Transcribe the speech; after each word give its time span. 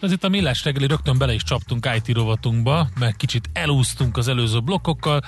Ez 0.00 0.12
itt 0.12 0.24
a 0.24 0.28
Millás 0.28 0.64
reggeli, 0.64 0.86
rögtön 0.86 1.18
bele 1.18 1.32
is 1.32 1.42
csaptunk 1.42 1.88
IT 1.96 2.16
rovatunkba, 2.16 2.88
mert 2.98 3.16
kicsit 3.16 3.50
elúsztunk 3.52 4.16
az 4.16 4.28
előző 4.28 4.60
blokkokkal, 4.60 5.20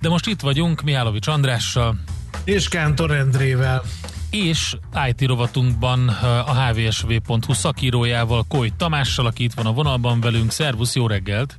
de 0.00 0.08
most 0.08 0.26
itt 0.26 0.40
vagyunk 0.40 0.82
Mihálovics 0.82 1.26
Andrással. 1.26 1.96
És 2.44 2.68
Kántor 2.68 3.10
Endrével. 3.10 3.82
És 4.30 4.76
IT 5.08 5.26
rovatunkban 5.26 6.08
a 6.46 6.64
hvsv.hu 6.64 7.52
szakírójával, 7.52 8.44
Koly 8.48 8.72
Tamással, 8.76 9.26
aki 9.26 9.44
itt 9.44 9.52
van 9.52 9.66
a 9.66 9.72
vonalban 9.72 10.20
velünk. 10.20 10.50
Szervusz, 10.50 10.94
jó 10.94 11.06
reggelt! 11.06 11.58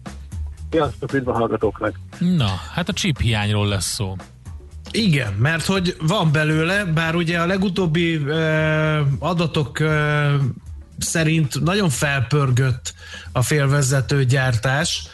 Sziasztok, 0.69 1.13
üdv 1.13 1.29
a 1.29 1.33
hallgatóknak! 1.33 1.99
Na, 2.19 2.49
hát 2.73 2.89
a 2.89 2.93
chip 2.93 3.19
hiányról 3.19 3.67
lesz 3.67 3.93
szó. 3.93 4.15
Igen, 4.91 5.33
mert 5.33 5.65
hogy 5.65 5.95
van 6.01 6.31
belőle, 6.31 6.85
bár 6.85 7.15
ugye 7.15 7.39
a 7.39 7.45
legutóbbi 7.45 8.15
uh, 8.15 8.99
adatok 9.19 9.79
uh, 9.79 10.33
szerint 11.01 11.61
nagyon 11.61 11.89
felpörgött 11.89 12.93
a 13.31 13.41
félvezető 13.41 14.25
gyártás, 14.25 15.07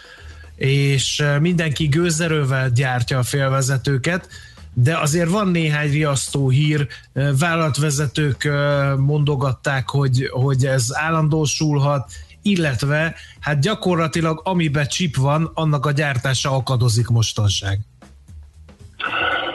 és 0.56 1.24
mindenki 1.40 1.86
gőzerővel 1.86 2.70
gyártja 2.70 3.18
a 3.18 3.24
félvezetőket, 3.24 4.28
de 4.74 4.98
azért 4.98 5.30
van 5.30 5.48
néhány 5.48 5.92
riasztó 5.92 6.50
hír, 6.50 6.88
vállalatvezetők 7.14 8.50
mondogatták, 8.98 9.90
hogy, 9.90 10.30
hogy 10.32 10.66
ez 10.66 10.86
állandósulhat, 10.92 12.12
illetve 12.42 13.16
hát 13.40 13.60
gyakorlatilag 13.60 14.42
amiben 14.44 14.88
chip 14.88 15.16
van, 15.16 15.52
annak 15.54 15.86
a 15.86 15.92
gyártása 15.92 16.52
akadozik 16.52 17.08
mostanság. 17.08 17.80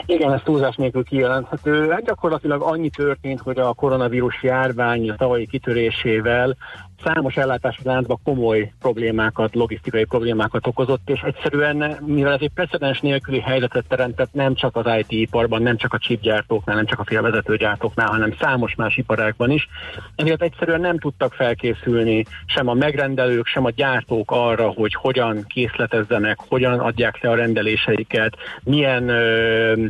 Igen, 0.06 0.32
ez 0.32 0.40
túlzás 0.44 0.76
nélkül 0.76 1.04
kijelenthető. 1.04 1.90
Hát 1.90 2.04
gyakorlatilag 2.04 2.62
annyi 2.62 2.90
történt, 2.90 3.40
hogy 3.40 3.58
a 3.58 3.72
koronavírus 3.72 4.42
járvány 4.42 5.10
a 5.10 5.16
tavalyi 5.16 5.46
kitörésével 5.46 6.56
számos 7.04 7.36
ellátási 7.36 7.80
láncban 7.84 8.18
komoly 8.24 8.72
problémákat, 8.80 9.54
logisztikai 9.54 10.04
problémákat 10.04 10.66
okozott, 10.66 11.08
és 11.08 11.20
egyszerűen, 11.20 11.98
mivel 12.06 12.32
ez 12.32 12.40
egy 12.40 12.50
precedens 12.54 13.00
nélküli 13.00 13.40
helyzetet 13.40 13.84
teremtett 13.88 14.32
nem 14.32 14.54
csak 14.54 14.76
az 14.76 14.84
IT-iparban, 14.98 15.62
nem 15.62 15.76
csak 15.76 15.92
a 15.92 15.98
chipgyártóknál, 15.98 16.76
nem 16.76 16.86
csak 16.86 16.98
a 16.98 17.04
félvezetőgyártóknál, 17.04 18.08
hanem 18.08 18.36
számos 18.40 18.74
más 18.74 18.96
iparágban 18.96 19.50
is, 19.50 19.68
ezért 20.16 20.42
egyszerűen 20.42 20.80
nem 20.80 20.98
tudtak 20.98 21.32
felkészülni 21.32 22.24
sem 22.46 22.68
a 22.68 22.74
megrendelők, 22.74 23.46
sem 23.46 23.64
a 23.64 23.70
gyártók 23.70 24.30
arra, 24.30 24.68
hogy 24.68 24.94
hogyan 24.94 25.44
készletezzenek, 25.46 26.38
hogyan 26.48 26.78
adják 26.78 27.22
le 27.22 27.30
a 27.30 27.34
rendeléseiket, 27.34 28.36
milyen 28.62 29.08
ö, 29.08 29.86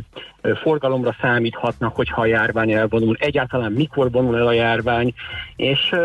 forgalomra 0.61 1.15
számíthatnak, 1.21 1.95
hogyha 1.95 2.21
a 2.21 2.25
járvány 2.25 2.71
elvonul, 2.71 3.15
egyáltalán 3.19 3.71
mikor 3.71 4.11
vonul 4.11 4.37
el 4.37 4.47
a 4.47 4.51
járvány, 4.51 5.13
és 5.55 5.95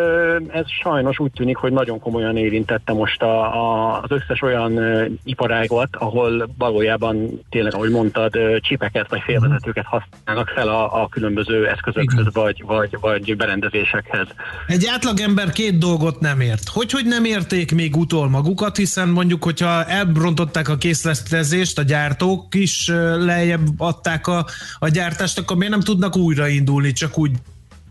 ez 0.48 0.64
sajnos 0.82 1.18
úgy 1.18 1.30
tűnik, 1.30 1.56
hogy 1.56 1.72
nagyon 1.72 2.00
komolyan 2.00 2.36
érintette 2.36 2.92
most 2.92 3.22
a, 3.22 3.40
a, 3.40 4.00
az 4.02 4.10
összes 4.10 4.42
olyan 4.42 4.80
iparágat, 5.24 5.88
ahol 5.96 6.48
valójában 6.58 7.40
tényleg, 7.50 7.74
ahogy 7.74 7.90
mondtad, 7.90 8.38
csipeket 8.60 9.08
vagy 9.08 9.20
félvezetőket 9.20 9.84
használnak 9.84 10.48
fel 10.48 10.68
a, 10.68 11.02
a 11.02 11.08
különböző 11.08 11.68
eszközökhöz 11.68 12.32
vagy, 12.32 12.64
vagy, 12.66 12.96
vagy 13.00 13.36
berendezésekhez. 13.36 14.26
Egy 14.66 14.86
átlagember 14.92 15.50
két 15.50 15.78
dolgot 15.78 16.20
nem 16.20 16.40
ért. 16.40 16.68
Hogy, 16.68 16.92
hogy 16.92 17.06
nem 17.06 17.24
érték 17.24 17.74
még 17.74 17.96
utol 17.96 18.28
magukat, 18.28 18.76
hiszen 18.76 19.08
mondjuk, 19.08 19.44
hogyha 19.44 19.84
elbrontották 19.84 20.68
a 20.68 20.76
készletezést, 20.76 21.78
a 21.78 21.82
gyártók 21.82 22.54
is 22.54 22.88
lejjebb 23.18 23.66
adták 23.78 24.27
a, 24.28 24.46
a 24.78 24.88
gyártást, 24.88 25.38
akkor 25.38 25.56
miért 25.56 25.72
nem 25.72 25.82
tudnak 25.82 26.16
újraindulni, 26.16 26.92
csak 26.92 27.18
úgy 27.18 27.32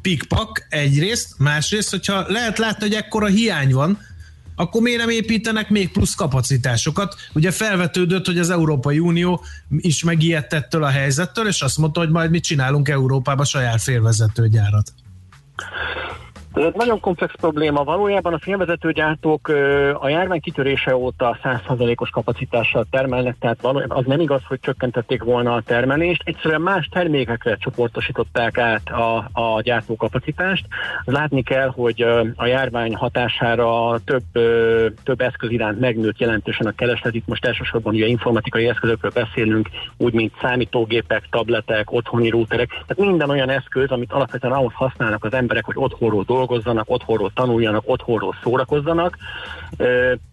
pikpak 0.02 0.66
egyrészt, 0.70 1.34
másrészt, 1.38 1.90
hogyha 1.90 2.26
lehet 2.28 2.58
látni, 2.58 2.88
hogy 2.88 2.96
ekkora 2.96 3.26
hiány 3.26 3.74
van, 3.74 4.00
akkor 4.56 4.82
miért 4.82 5.00
nem 5.00 5.10
építenek 5.10 5.70
még 5.70 5.92
plusz 5.92 6.16
kapacitásokat? 6.16 7.16
Ugye 7.34 7.52
felvetődött, 7.52 8.26
hogy 8.26 8.40
az 8.40 8.50
Európai 8.50 9.00
Unió 9.00 9.44
is 9.78 10.04
megijedt 10.04 10.54
ettől 10.54 10.84
a 10.84 10.90
helyzettől, 10.90 11.48
és 11.48 11.62
azt 11.62 11.78
mondta, 11.78 12.00
hogy 12.00 12.10
majd 12.10 12.32
mit 12.32 12.44
csinálunk 12.44 12.90
Európába 12.90 13.46
saját 13.46 13.82
félvezetőgyárat. 13.82 14.94
Ez 16.58 16.74
nagyon 16.74 17.00
komplex 17.00 17.34
probléma. 17.36 17.84
Valójában 17.84 18.34
a 18.34 18.40
félvezetőgyártók 18.40 19.48
a 20.00 20.10
járvány 20.10 20.40
kitörése 20.40 20.96
óta 20.96 21.38
100%-os 21.44 22.10
kapacitással 22.10 22.86
termelnek, 22.92 23.36
tehát 23.40 23.66
az 23.88 24.06
nem 24.06 24.20
igaz, 24.20 24.42
hogy 24.48 24.60
csökkentették 24.60 25.24
volna 25.24 25.54
a 25.54 25.62
termelést. 25.62 26.22
Egyszerűen 26.26 26.62
más 26.62 26.90
termékekre 26.92 27.56
csoportosították 27.56 28.58
át 28.58 28.90
a, 28.90 29.18
a 29.18 29.62
gyártókapacitást. 29.62 30.66
Látni 31.04 31.44
kell, 31.44 31.70
hogy 31.76 32.02
a 32.36 32.46
járvány 32.46 32.96
hatására 32.96 34.00
több, 34.06 34.24
több 35.04 35.22
eszköz 35.22 35.52
iránt 35.52 35.80
megnőtt 35.80 36.20
jelentősen 36.20 36.68
a 36.68 36.72
kereslet. 36.72 37.16
Itt 37.16 37.28
most 37.28 37.46
elsősorban 37.46 37.94
ugye 37.94 38.06
informatikai 38.06 38.68
eszközökről 38.68 39.12
beszélünk, 39.14 39.70
úgy, 39.98 40.14
mint 40.14 40.34
számítógépek, 40.42 41.28
tabletek, 41.30 41.92
otthoni 41.92 42.30
rúterek. 42.30 42.70
Tehát 42.70 42.98
minden 42.98 43.30
olyan 43.30 43.50
eszköz, 43.50 43.90
amit 43.90 44.12
alapvetően 44.12 44.54
ahhoz 44.54 44.74
használnak 44.74 45.24
az 45.24 45.34
emberek, 45.34 45.66
hogy 45.66 45.76
otthonról 45.78 46.24
dolgoznak, 46.24 46.47
dolgozzanak, 46.48 46.90
otthonról 46.90 47.32
tanuljanak, 47.34 47.84
otthonról 47.86 48.36
szórakozzanak. 48.44 49.18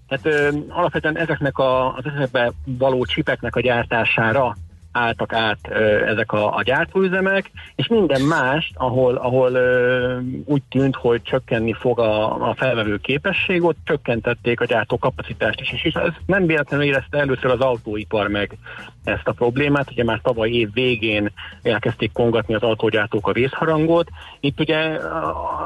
Tehát 0.08 0.54
alapvetően 0.68 1.18
ezeknek 1.18 1.58
a, 1.58 1.94
az 1.94 2.04
ezekbe 2.16 2.52
való 2.64 3.04
csipeknek 3.04 3.56
a 3.56 3.60
gyártására 3.60 4.56
álltak 4.94 5.32
át 5.32 5.68
ezek 6.06 6.32
a, 6.32 6.56
a 6.56 6.62
gyártóüzemek, 6.62 7.50
és 7.74 7.86
minden 7.86 8.20
más, 8.20 8.70
ahol, 8.74 9.14
ahol 9.14 9.58
úgy 10.44 10.62
tűnt, 10.70 10.96
hogy 10.96 11.22
csökkenni 11.22 11.72
fog 11.72 11.98
a, 11.98 12.48
a 12.48 12.54
felvevő 12.54 12.96
képesség, 12.96 13.62
ott 13.62 13.76
csökkentették 13.84 14.60
a 14.60 14.64
gyártó 14.64 14.98
kapacitást 14.98 15.60
is, 15.60 15.82
és 15.84 15.94
ez 15.94 16.12
nem 16.26 16.46
véletlenül 16.46 16.86
érezte 16.86 17.18
először 17.18 17.50
az 17.50 17.60
autóipar 17.60 18.28
meg 18.28 18.58
ezt 19.04 19.28
a 19.28 19.32
problémát, 19.32 19.90
ugye 19.90 20.04
már 20.04 20.20
tavaly 20.22 20.50
év 20.50 20.72
végén 20.72 21.32
elkezdték 21.62 22.12
kongatni 22.12 22.54
az 22.54 22.62
autógyártók 22.62 23.28
a 23.28 23.32
vészharangot. 23.32 24.08
Itt 24.40 24.60
ugye 24.60 24.98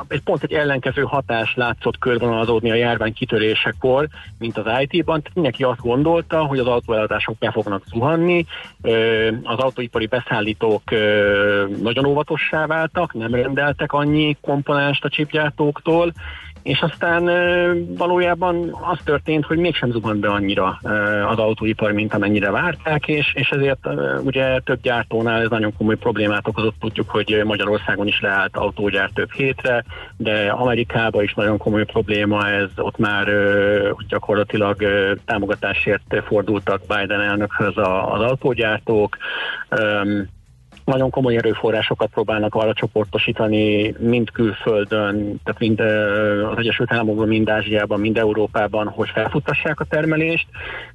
egy 0.08 0.22
pont 0.22 0.42
egy 0.42 0.52
ellenkező 0.52 1.02
hatás 1.02 1.54
látszott 1.54 1.98
körvonalazódni 1.98 2.70
a 2.70 2.74
járvány 2.74 3.12
kitörésekor, 3.12 4.08
mint 4.38 4.58
az 4.58 4.66
IT-ban. 4.88 5.22
Mindenki 5.34 5.62
azt 5.62 5.80
gondolta, 5.80 6.44
hogy 6.44 6.58
az 6.58 6.66
autóeladások 6.66 7.38
be 7.38 7.50
fognak 7.50 7.82
zuhanni, 7.86 8.46
az 9.42 9.58
autóipari 9.58 10.06
beszállítók 10.06 10.82
nagyon 11.82 12.06
óvatossá 12.06 12.66
váltak, 12.66 13.14
nem 13.14 13.34
rendeltek 13.34 13.92
annyi 13.92 14.36
komponást 14.40 15.04
a 15.04 15.08
csipgyártóktól, 15.08 16.12
és 16.62 16.80
aztán 16.80 17.24
valójában 17.96 18.76
az 18.90 18.98
történt, 19.04 19.44
hogy 19.44 19.58
mégsem 19.58 19.90
zuhant 19.90 20.20
be 20.20 20.28
annyira 20.28 20.80
az 21.28 21.38
autóipar, 21.38 21.92
mint 21.92 22.14
amennyire 22.14 22.50
várták, 22.50 23.08
és, 23.08 23.34
és 23.34 23.50
ezért 23.50 23.88
ugye 24.24 24.60
több 24.60 24.80
gyártónál 24.82 25.40
ez 25.42 25.50
nagyon 25.50 25.72
komoly 25.76 25.96
problémát 25.96 26.48
okozott. 26.48 26.74
Tudjuk, 26.80 27.10
hogy 27.10 27.42
Magyarországon 27.44 28.06
is 28.06 28.20
leállt 28.20 28.56
autógyár 28.56 29.10
több 29.14 29.32
hétre, 29.32 29.84
de 30.16 30.50
Amerikában 30.50 31.22
is 31.22 31.34
nagyon 31.34 31.58
komoly 31.58 31.84
probléma 31.84 32.48
ez, 32.48 32.68
ott 32.76 32.98
már 32.98 33.28
gyakorlatilag 34.08 34.76
támogatásért 35.24 36.22
fordultak 36.26 36.80
Biden 36.80 37.20
elnökhöz 37.20 37.76
az 37.76 38.20
autógyártók 38.20 39.16
nagyon 40.88 41.10
komoly 41.10 41.36
erőforrásokat 41.36 42.10
próbálnak 42.10 42.54
arra 42.54 42.72
csoportosítani, 42.72 43.94
mind 43.98 44.30
külföldön, 44.30 45.40
tehát 45.44 45.58
mind 45.58 45.80
az 46.50 46.58
Egyesült 46.58 46.92
Államokban, 46.92 47.28
mind 47.28 47.48
Ázsiában, 47.48 48.00
mind 48.00 48.18
Európában, 48.18 48.88
hogy 48.88 49.08
felfuttassák 49.08 49.80
a 49.80 49.84
termelést, 49.84 50.46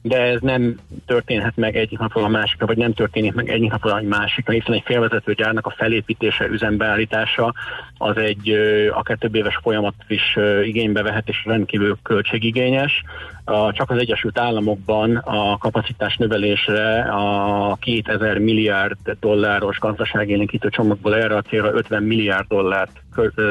de 0.02 0.22
ez 0.22 0.42
nem 0.42 0.80
történhet 1.06 1.56
meg 1.56 1.76
egyik 1.76 2.00
napról 2.00 2.24
a 2.24 2.28
másikra, 2.28 2.66
vagy 2.66 2.78
nem 2.78 2.94
történik 2.94 3.34
meg 3.34 3.50
egyik 3.50 3.72
napról 3.72 3.94
a 3.94 4.02
másikra, 4.02 4.54
hiszen 4.54 4.74
egy 4.74 4.84
félvezető 4.86 5.34
gyárnak 5.34 5.66
a 5.66 5.74
felépítése, 5.78 6.48
üzembeállítása 6.48 7.54
az 7.98 8.18
egy 8.18 8.50
akár 8.92 9.18
több 9.18 9.36
éves 9.36 9.60
folyamat 9.62 9.94
is 10.08 10.38
igénybe 10.64 11.02
vehet, 11.02 11.28
és 11.28 11.46
rendkívül 11.46 11.98
költségigényes. 12.04 13.04
Csak 13.46 13.90
az 13.90 13.98
Egyesült 13.98 14.40
Államokban 14.40 15.16
a 15.16 15.58
kapacitás 15.58 16.18
növelésre 16.18 17.02
a 17.02 17.78
2000 17.82 18.38
milliárd 18.38 18.98
dolláros 19.20 19.80
gazdaságélénkítő 19.80 20.70
csomagból 20.70 21.16
erre 21.16 21.36
a 21.36 21.42
célra 21.42 21.74
50 21.74 22.04
milliárd 22.04 22.48
dollárt 22.48 23.04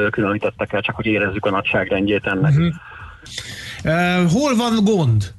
különítettek 0.09 0.73
el, 0.73 0.81
csak 0.81 0.95
hogy 0.95 1.05
érezzük 1.05 1.45
a 1.45 1.49
nagyságrendjét 1.49 2.25
ennek. 2.25 2.51
Uh-huh. 2.51 2.73
Uh, 3.83 4.31
hol 4.31 4.55
van 4.55 4.83
gond? 4.83 5.33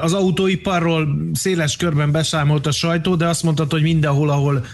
Az 0.00 0.12
autóiparról 0.14 1.08
széles 1.32 1.76
körben 1.76 2.12
beszámolt 2.12 2.66
a 2.66 2.70
sajtó, 2.70 3.14
de 3.14 3.26
azt 3.26 3.42
mondtad, 3.42 3.70
hogy 3.70 3.82
mindenhol, 3.82 4.30
ahol 4.30 4.64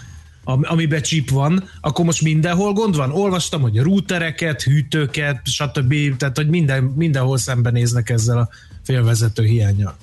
amiben 0.43 1.01
chip 1.01 1.29
van, 1.29 1.63
akkor 1.81 2.05
most 2.05 2.21
mindenhol 2.21 2.73
gond 2.73 2.95
van? 2.95 3.11
Olvastam, 3.11 3.61
hogy 3.61 3.79
routereket, 3.79 4.61
hűtőket, 4.61 5.41
stb. 5.43 5.95
Tehát, 6.17 6.37
hogy 6.37 6.49
minden, 6.49 6.83
mindenhol 6.83 7.37
szembenéznek 7.37 8.09
ezzel 8.09 8.37
a 8.37 8.49
félvezető 8.89 9.43
hiányjal. 9.43 9.93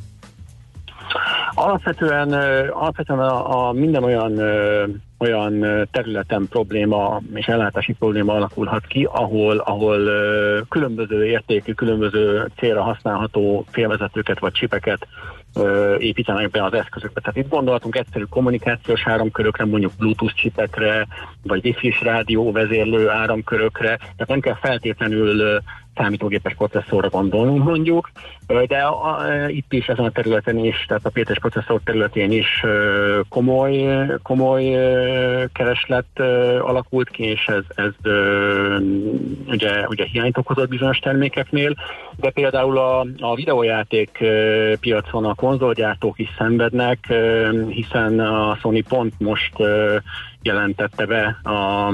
Alapvetően, 1.55 2.33
alapvetően 2.71 3.19
a, 3.19 3.69
a 3.69 3.73
minden 3.73 4.05
olyan 4.05 4.41
olyan 5.19 5.65
területen 5.91 6.47
probléma 6.50 7.21
és 7.35 7.47
ellátási 7.47 7.93
probléma 7.93 8.33
alakulhat 8.33 8.87
ki, 8.87 9.09
ahol, 9.12 9.56
ahol 9.56 9.99
különböző 10.69 11.27
értékű, 11.27 11.73
különböző 11.73 12.50
célra 12.56 12.83
használható 12.83 13.65
félvezetőket 13.71 14.38
vagy 14.38 14.53
csipeket 14.53 15.06
építenek 15.99 16.50
be 16.50 16.65
az 16.65 16.73
eszközökbe. 16.73 17.21
Tehát 17.21 17.37
itt 17.37 17.49
gondolhatunk 17.49 17.97
egyszerű 17.97 18.25
kommunikációs 18.25 19.06
áramkörökre, 19.06 19.65
mondjuk 19.65 19.93
Bluetooth 19.99 20.35
csipekre, 20.35 21.06
vagy 21.43 21.65
Wi-Fi-s 21.65 22.00
rádió 22.00 22.53
vezérlő 22.53 23.09
áramkörökre, 23.09 23.97
tehát 23.97 24.29
nem 24.29 24.41
kell 24.41 24.56
feltétlenül 24.61 25.61
számítógépes 25.96 26.54
processzorra 26.54 27.08
gondolnunk 27.08 27.64
mondjuk, 27.64 28.10
de 28.66 28.78
a, 28.78 29.10
a, 29.10 29.48
itt 29.48 29.72
is 29.72 29.87
ezen 29.87 30.04
a 30.04 30.10
területen 30.10 30.58
is, 30.58 30.84
tehát 30.88 31.06
a 31.06 31.10
P-es 31.10 31.38
processzor 31.38 31.81
területén 31.84 32.32
is 32.32 32.64
komoly, 33.28 34.06
komoly 34.22 34.64
kereslet 35.52 36.20
alakult 36.60 37.10
ki, 37.10 37.25
és 37.25 37.46
ez, 37.46 37.64
ez 37.75 38.12
ugye, 39.46 39.87
ugye 39.88 40.04
hiányt 40.04 40.38
okozott 40.38 40.69
bizonyos 40.69 40.98
termékeknél, 40.98 41.75
de 42.16 42.31
például 42.31 42.78
a, 42.78 43.06
a 43.20 43.34
videójáték 43.34 44.25
piacon 44.81 45.25
a 45.25 45.34
konzolgyártók 45.34 46.19
is 46.19 46.28
szenvednek, 46.38 47.14
hiszen 47.69 48.20
a 48.20 48.56
Sony 48.60 48.84
pont 48.88 49.14
most 49.19 49.54
jelentette 50.43 51.06
be 51.06 51.50
a 51.50 51.93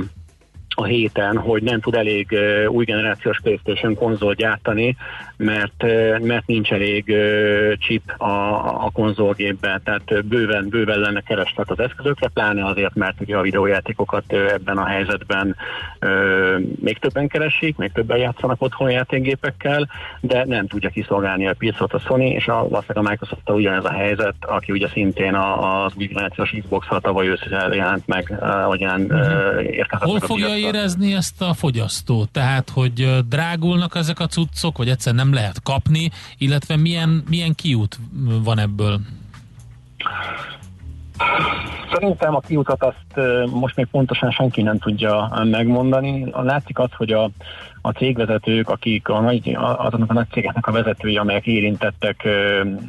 a 0.75 0.85
héten, 0.85 1.37
hogy 1.37 1.63
nem 1.63 1.81
tud 1.81 1.95
elég 1.95 2.39
új 2.69 2.85
generációs 2.85 3.41
PlayStation 3.41 3.95
konzol 3.95 4.35
gyártani, 4.35 4.97
mert, 5.37 5.83
mert 6.19 6.47
nincs 6.47 6.73
elég 6.73 7.15
chip 7.79 8.15
a, 8.17 8.55
a 8.85 8.91
konzolgépben, 8.93 9.81
tehát 9.85 10.27
bőven, 10.27 10.69
bőven 10.69 10.99
lenne 10.99 11.21
kereslet 11.21 11.71
az 11.71 11.79
eszközökre, 11.79 12.29
pláne 12.29 12.67
azért, 12.67 12.95
mert 12.95 13.21
ugye 13.21 13.37
a 13.37 13.43
videójátékokat 13.43 14.33
ebben 14.33 14.79
a 14.79 14.85
helyzetben 14.85 15.57
még 16.81 16.99
többen 16.99 17.29
keresik, 17.29 17.77
még 17.77 17.93
többen 17.93 18.19
játszanak 18.19 18.63
otthon 18.63 18.91
játékgépekkel, 18.91 19.89
de 20.21 20.45
nem 20.45 20.67
tudja 20.67 20.91
kiszolgálni 20.91 21.47
a 21.47 21.55
piacot 21.55 21.93
a 21.93 21.99
Sony, 21.99 22.23
és 22.23 22.49
a, 22.49 22.69
valószínűleg 22.69 23.07
a 23.07 23.11
microsoft 23.11 23.51
ugyanez 23.51 23.85
a 23.85 23.93
helyzet, 23.93 24.35
aki 24.41 24.73
ugye 24.73 24.89
szintén 24.89 25.35
az 25.35 25.93
új 25.97 26.07
generációs 26.07 26.55
Xbox-ra 26.61 27.01
tavaly 27.01 27.29
ősszel 27.29 27.75
jelent 27.75 28.07
meg, 28.07 28.39
ugyan 28.69 29.01
uh, 29.01 29.63
érkezett 29.63 30.09
Hol 30.09 30.21
fogja 30.21 30.57
érezni 30.63 31.15
ezt 31.15 31.43
a 31.43 31.55
fogyasztó? 31.55 32.25
Tehát, 32.25 32.71
hogy 32.71 33.27
drágulnak 33.29 33.95
ezek 33.95 34.21
a 34.21 34.27
cuccok, 34.27 34.77
vagy 34.77 34.89
egyszer 34.89 35.15
nem 35.15 35.33
lehet 35.33 35.63
kapni, 35.63 36.11
illetve 36.39 36.77
milyen, 36.77 37.25
milyen 37.29 37.55
kiút 37.55 37.99
van 38.43 38.59
ebből? 38.59 39.01
Szerintem 41.93 42.35
a 42.35 42.41
kiutat 42.41 42.83
azt 42.83 43.27
most 43.51 43.77
még 43.77 43.87
pontosan 43.87 44.31
senki 44.31 44.63
nem 44.63 44.79
tudja 44.79 45.43
megmondani. 45.45 46.31
Látszik 46.33 46.79
az, 46.79 46.89
hogy 46.97 47.13
a, 47.13 47.31
a 47.83 47.91
cégvezetők, 47.91 48.69
akik 48.69 49.09
a 49.09 49.21
nagy, 49.21 49.57
azoknak 49.77 50.11
a 50.11 50.13
nagy 50.13 50.29
cégeknek 50.31 50.67
a 50.67 50.73
vezetői, 50.73 51.17
amelyek 51.17 51.47
érintettek 51.47 52.25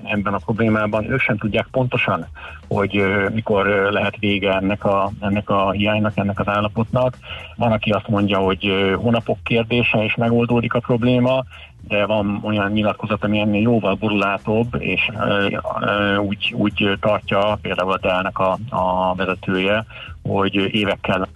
ebben 0.04 0.34
a 0.34 0.38
problémában, 0.38 1.12
ők 1.12 1.20
sem 1.20 1.38
tudják 1.38 1.68
pontosan, 1.72 2.26
hogy 2.68 3.04
mikor 3.34 3.66
lehet 3.92 4.18
vége 4.20 4.54
ennek 4.54 4.86
a, 4.86 5.12
ennek 5.20 5.50
a 5.50 5.72
hiánynak, 5.72 6.18
ennek 6.18 6.40
az 6.40 6.48
állapotnak. 6.48 7.18
Van, 7.56 7.72
aki 7.72 7.90
azt 7.90 8.08
mondja, 8.08 8.38
hogy 8.38 8.94
hónapok 8.96 9.38
kérdése, 9.44 10.04
és 10.04 10.16
megoldódik 10.16 10.74
a 10.74 10.80
probléma, 10.80 11.44
de 11.88 12.06
van 12.06 12.40
olyan 12.44 12.72
nyilatkozat, 12.72 13.24
ami 13.24 13.40
ennél 13.40 13.62
jóval 13.62 13.96
borulátóbb, 13.96 14.76
és 14.78 15.10
úgy, 16.18 16.54
úgy 16.58 16.98
tartja 17.00 17.58
például 17.62 17.92
a 17.92 17.98
Dell-nek 17.98 18.40
a, 18.40 18.58
a 18.70 19.16
vezetője, 19.16 19.86
hogy 20.22 20.56
évekkel 20.56 21.30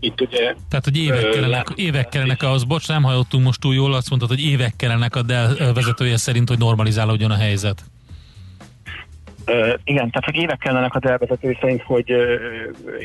Itt 0.00 0.20
ugye, 0.20 0.54
Tehát, 0.68 0.84
hogy 0.84 0.96
évek 0.96 1.30
kellenek, 1.30 1.68
évek 1.74 2.08
kellenek 2.08 2.42
ahhoz, 2.42 2.64
bocs, 2.64 2.88
nem 2.88 3.02
hallottunk 3.02 3.44
most 3.44 3.60
túl 3.60 3.74
jól, 3.74 3.94
azt 3.94 4.08
mondtad, 4.08 4.30
hogy 4.30 4.44
évek 4.44 4.76
kellenek 4.76 5.16
a 5.16 5.22
Dell 5.22 5.72
vezetője 5.74 6.16
szerint, 6.16 6.48
hogy 6.48 6.58
normalizálódjon 6.58 7.30
a 7.30 7.36
helyzet. 7.36 7.84
Uh, 9.46 9.74
igen, 9.84 10.10
tehát 10.10 10.24
hogy 10.24 10.36
évek 10.36 10.58
kellenek 10.58 10.94
a 10.94 10.98
Dell 10.98 11.18
vezetője 11.18 11.58
szerint, 11.60 11.82
hogy 11.82 12.12
uh, 12.12 12.20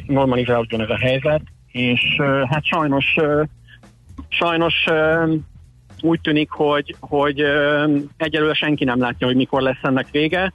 normalizálódjon 0.07 0.81
ez 0.81 0.89
a 0.89 0.97
helyzet, 0.97 1.41
és 1.71 2.15
uh, 2.17 2.49
hát 2.49 2.65
sajnos 2.65 3.15
uh, 3.15 3.43
sajnos 4.29 4.85
úgy 6.01 6.21
tűnik, 6.21 6.49
hogy, 6.49 6.95
hogy 6.99 7.39
egyelőre 8.17 8.53
senki 8.53 8.83
nem 8.83 8.99
látja, 8.99 9.27
hogy 9.27 9.35
mikor 9.35 9.61
lesz 9.61 9.83
ennek 9.83 10.09
vége. 10.11 10.53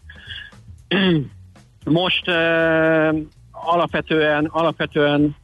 Most 1.84 2.28
alapvetően, 3.50 4.44
alapvetően, 4.44 5.36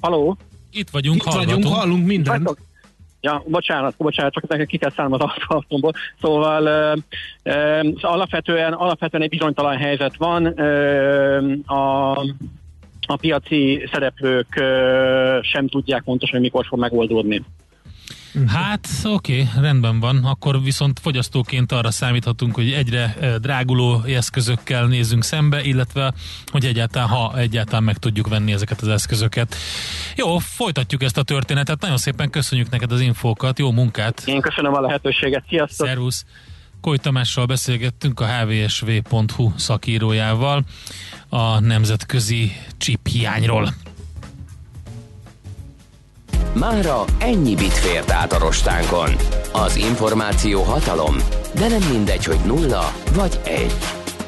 haló? 0.00 0.36
Itt 0.72 0.90
vagyunk, 0.90 1.16
Itt 1.16 1.32
vagyunk, 1.32 1.64
hallunk 1.66 2.06
mindent. 2.06 2.56
Ja, 3.20 3.42
bocsánat, 3.46 3.94
bocsánat, 3.96 4.32
csak 4.32 4.48
nekem 4.48 4.66
ki 4.66 4.76
kell 4.76 4.92
szállnom 4.96 5.20
az 5.22 5.30
autómból. 5.46 5.92
Szóval 6.20 6.62
uh, 6.62 7.02
uh, 7.54 7.92
alapvetően, 8.00 8.72
alapvetően 8.72 9.22
egy 9.22 9.28
bizonytalan 9.28 9.76
helyzet 9.76 10.16
van. 10.16 10.46
Uh, 10.46 11.72
a, 11.78 12.10
a 13.06 13.16
piaci 13.20 13.88
szereplők 13.92 14.46
uh, 14.56 15.42
sem 15.42 15.68
tudják 15.68 16.02
pontosan, 16.02 16.34
hogy 16.34 16.44
mikor 16.44 16.66
fog 16.66 16.78
megoldódni. 16.78 17.42
Uh-huh. 18.38 18.60
Hát 18.60 18.88
oké, 19.04 19.40
okay, 19.40 19.62
rendben 19.62 20.00
van. 20.00 20.24
Akkor 20.24 20.62
viszont 20.62 20.98
fogyasztóként 20.98 21.72
arra 21.72 21.90
számíthatunk, 21.90 22.54
hogy 22.54 22.72
egyre 22.72 23.16
eh, 23.20 23.34
dráguló 23.34 24.02
eszközökkel 24.02 24.86
nézzünk 24.86 25.24
szembe, 25.24 25.62
illetve 25.62 26.12
hogy 26.46 26.64
egyáltalán, 26.64 27.08
ha 27.08 27.38
egyáltalán 27.38 27.82
meg 27.82 27.96
tudjuk 27.96 28.28
venni 28.28 28.52
ezeket 28.52 28.80
az 28.80 28.88
eszközöket. 28.88 29.54
Jó, 30.16 30.38
folytatjuk 30.38 31.02
ezt 31.02 31.18
a 31.18 31.22
történetet. 31.22 31.80
Nagyon 31.80 31.96
szépen 31.96 32.30
köszönjük 32.30 32.70
neked 32.70 32.92
az 32.92 33.00
infókat, 33.00 33.58
jó 33.58 33.70
munkát! 33.70 34.22
Én 34.26 34.40
köszönöm 34.40 34.74
a 34.74 34.80
lehetőséget, 34.80 35.44
sziasztok! 35.48 35.86
Szervusz! 35.86 36.24
Koly 36.80 36.96
Tamással 36.96 37.46
beszélgettünk 37.46 38.20
a 38.20 38.26
hvsv.hu 38.26 39.52
szakírójával 39.56 40.64
a 41.28 41.60
nemzetközi 41.60 42.52
chip 42.76 43.06
hiányról. 43.06 43.74
Mára 46.54 47.04
ennyi 47.18 47.54
bit 47.54 47.72
fért 47.72 48.10
át 48.10 48.32
a 48.32 48.38
rostánkon. 48.38 49.10
Az 49.52 49.76
információ 49.76 50.62
hatalom, 50.62 51.16
de 51.54 51.68
nem 51.68 51.82
mindegy, 51.92 52.24
hogy 52.24 52.38
nulla 52.46 52.92
vagy 53.14 53.40
egy. 53.44 53.74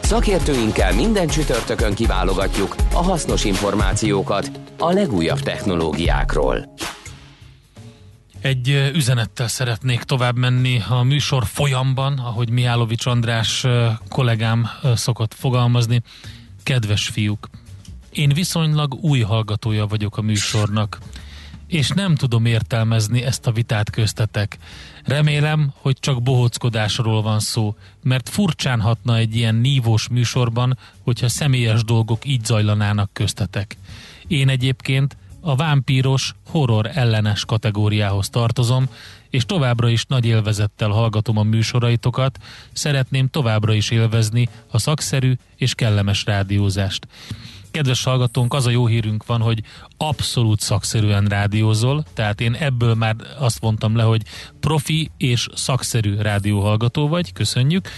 Szakértőinkkel 0.01 0.95
minden 0.95 1.27
csütörtökön 1.27 1.95
kiválogatjuk 1.95 2.75
a 2.93 3.03
hasznos 3.03 3.45
információkat 3.45 4.51
a 4.79 4.93
legújabb 4.93 5.41
technológiákról. 5.41 6.75
Egy 8.41 8.91
üzenettel 8.95 9.49
szeretnék 9.49 10.03
tovább 10.03 10.37
menni 10.37 10.81
a 10.89 11.03
műsor 11.03 11.45
folyamban, 11.47 12.19
ahogy 12.19 12.51
Mihálovics 12.51 13.07
András 13.07 13.67
kollégám 14.09 14.67
szokott 14.95 15.35
fogalmazni. 15.35 16.03
Kedves 16.63 17.09
fiúk, 17.09 17.49
én 18.13 18.29
viszonylag 18.29 18.95
új 18.95 19.21
hallgatója 19.21 19.87
vagyok 19.87 20.17
a 20.17 20.23
műsornak 20.23 20.99
és 21.71 21.89
nem 21.89 22.15
tudom 22.15 22.45
értelmezni 22.45 23.23
ezt 23.23 23.47
a 23.47 23.53
vitát 23.53 23.91
köztetek. 23.91 24.59
Remélem, 25.05 25.73
hogy 25.75 25.97
csak 26.01 26.23
bohóckodásról 26.23 27.23
van 27.23 27.41
szó, 27.41 27.75
mert 28.03 28.29
furcsán 28.29 28.81
hatna 28.81 29.17
egy 29.17 29.37
ilyen 29.37 29.55
nívós 29.55 30.09
műsorban, 30.09 30.79
hogyha 31.03 31.29
személyes 31.29 31.85
dolgok 31.85 32.27
így 32.27 32.45
zajlanának 32.45 33.11
köztetek. 33.13 33.77
Én 34.27 34.49
egyébként 34.49 35.17
a 35.41 35.57
vámpíros 35.57 36.35
horror 36.49 36.91
ellenes 36.95 37.45
kategóriához 37.45 38.29
tartozom, 38.29 38.89
és 39.31 39.45
továbbra 39.45 39.89
is 39.89 40.05
nagy 40.05 40.27
élvezettel 40.27 40.89
hallgatom 40.89 41.37
a 41.37 41.43
műsoraitokat, 41.43 42.39
szeretném 42.73 43.29
továbbra 43.29 43.73
is 43.73 43.91
élvezni 43.91 44.49
a 44.71 44.79
szakszerű 44.79 45.35
és 45.57 45.75
kellemes 45.75 46.25
rádiózást. 46.25 47.07
Kedves 47.71 48.05
hallgatónk, 48.05 48.55
az 48.55 48.67
a 48.67 48.71
jó 48.71 48.87
hírünk 48.87 49.27
van, 49.27 49.41
hogy 49.41 49.63
abszolút 49.97 50.61
szakszerűen 50.61 51.25
rádiózol, 51.25 52.05
tehát 52.15 52.41
én 52.41 52.55
ebből 52.55 52.95
már 52.95 53.17
azt 53.39 53.61
mondtam 53.61 53.97
le, 53.97 54.03
hogy 54.03 54.23
profi 54.61 55.11
és 55.17 55.47
szakszerű 55.55 56.17
rádióhallgató 56.17 57.09
vagy, 57.09 57.33
köszönjük. 57.33 57.89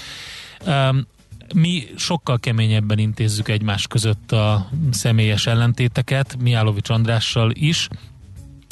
Um, 0.66 1.06
mi 1.54 1.84
sokkal 1.96 2.38
keményebben 2.38 2.98
intézzük 2.98 3.48
egymás 3.48 3.86
között 3.86 4.32
a 4.32 4.68
személyes 4.90 5.46
ellentéteket, 5.46 6.36
Miálovics 6.40 6.90
Andrással 6.90 7.50
is, 7.54 7.88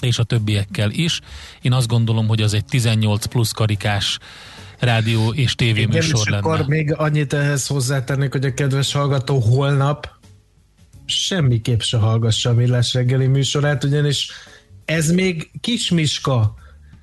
és 0.03 0.19
a 0.19 0.25
többiekkel 0.25 0.91
is. 0.91 1.21
Én 1.63 1.73
azt 1.73 1.89
gondolom, 1.89 2.27
hogy 2.27 2.43
az 2.43 2.55
egy 2.55 2.65
18 2.65 3.27
plusz 3.27 3.53
karikás 3.53 4.19
rádió 4.79 5.33
és 5.33 5.55
tévéműsor 5.55 6.29
lenne. 6.29 6.37
akkor 6.37 6.67
még 6.67 6.95
annyit 6.95 7.33
ehhez 7.33 7.67
hozzátennék, 7.67 8.33
hogy 8.33 8.45
a 8.45 8.55
kedves 8.55 8.93
hallgató 8.93 9.39
holnap 9.39 10.19
semmiképp 11.11 11.81
se 11.81 11.99
hallgassa 11.99 12.51
a 12.51 12.55
Millás 12.55 12.95
reggeli 12.95 13.27
műsorát, 13.27 13.85
ugyanis 13.85 14.31
ez 14.85 15.11
még 15.11 15.51
kismiska 15.61 16.55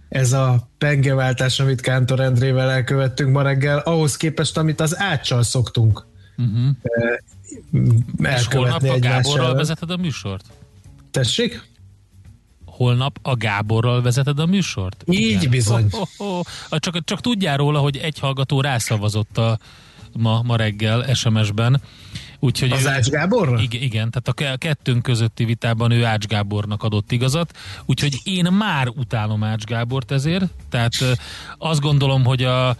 ez 0.09 0.33
a 0.33 0.69
pengeváltás, 0.77 1.59
amit 1.59 1.81
Kántor 1.81 2.19
Endrével 2.19 2.71
elkövettünk 2.71 3.31
ma 3.31 3.41
reggel, 3.41 3.77
ahhoz 3.77 4.17
képest, 4.17 4.57
amit 4.57 4.81
az 4.81 4.99
áccsal 4.99 5.43
szoktunk 5.43 6.05
uh-huh. 6.37 6.75
És 8.35 8.45
holnap 8.45 8.83
a 8.83 8.99
Gáborral 8.99 9.55
vezeted 9.55 9.89
a 9.89 9.97
műsort? 9.97 10.45
Tessék? 11.11 11.75
holnap 12.77 13.19
a 13.21 13.35
Gáborral 13.35 14.01
vezeted 14.01 14.39
a 14.39 14.45
műsort? 14.45 15.03
Így 15.07 15.29
Igen. 15.29 15.49
bizony. 15.49 15.87
Oh, 15.91 16.07
oh, 16.17 16.39
oh. 16.69 16.79
Csak, 16.79 17.03
csak 17.03 17.21
tudjál 17.21 17.57
róla, 17.57 17.79
hogy 17.79 17.97
egy 17.97 18.19
hallgató 18.19 18.61
rászavazott 18.61 19.37
a, 19.37 19.59
ma, 20.17 20.41
ma 20.43 20.55
reggel 20.55 21.13
SMS-ben. 21.13 21.81
Úgyhogy 22.39 22.71
az 22.71 22.83
ő, 22.83 22.88
Ács 22.88 23.07
Gáborra? 23.07 23.59
Igen, 23.62 23.81
igen, 23.81 24.12
tehát 24.12 24.53
a 24.53 24.57
kettőnk 24.57 25.03
közötti 25.03 25.45
vitában 25.45 25.91
ő 25.91 26.05
Ács 26.05 26.25
Gábornak 26.25 26.83
adott 26.83 27.12
igazat, 27.12 27.57
úgyhogy 27.86 28.19
én 28.24 28.45
már 28.51 28.88
utálom 28.88 29.43
Ács 29.43 29.63
Gábort 29.63 30.12
ezért, 30.12 30.45
tehát 30.69 30.93
azt 31.57 31.81
gondolom, 31.81 32.25
hogy, 32.25 32.43
a, 32.43 32.75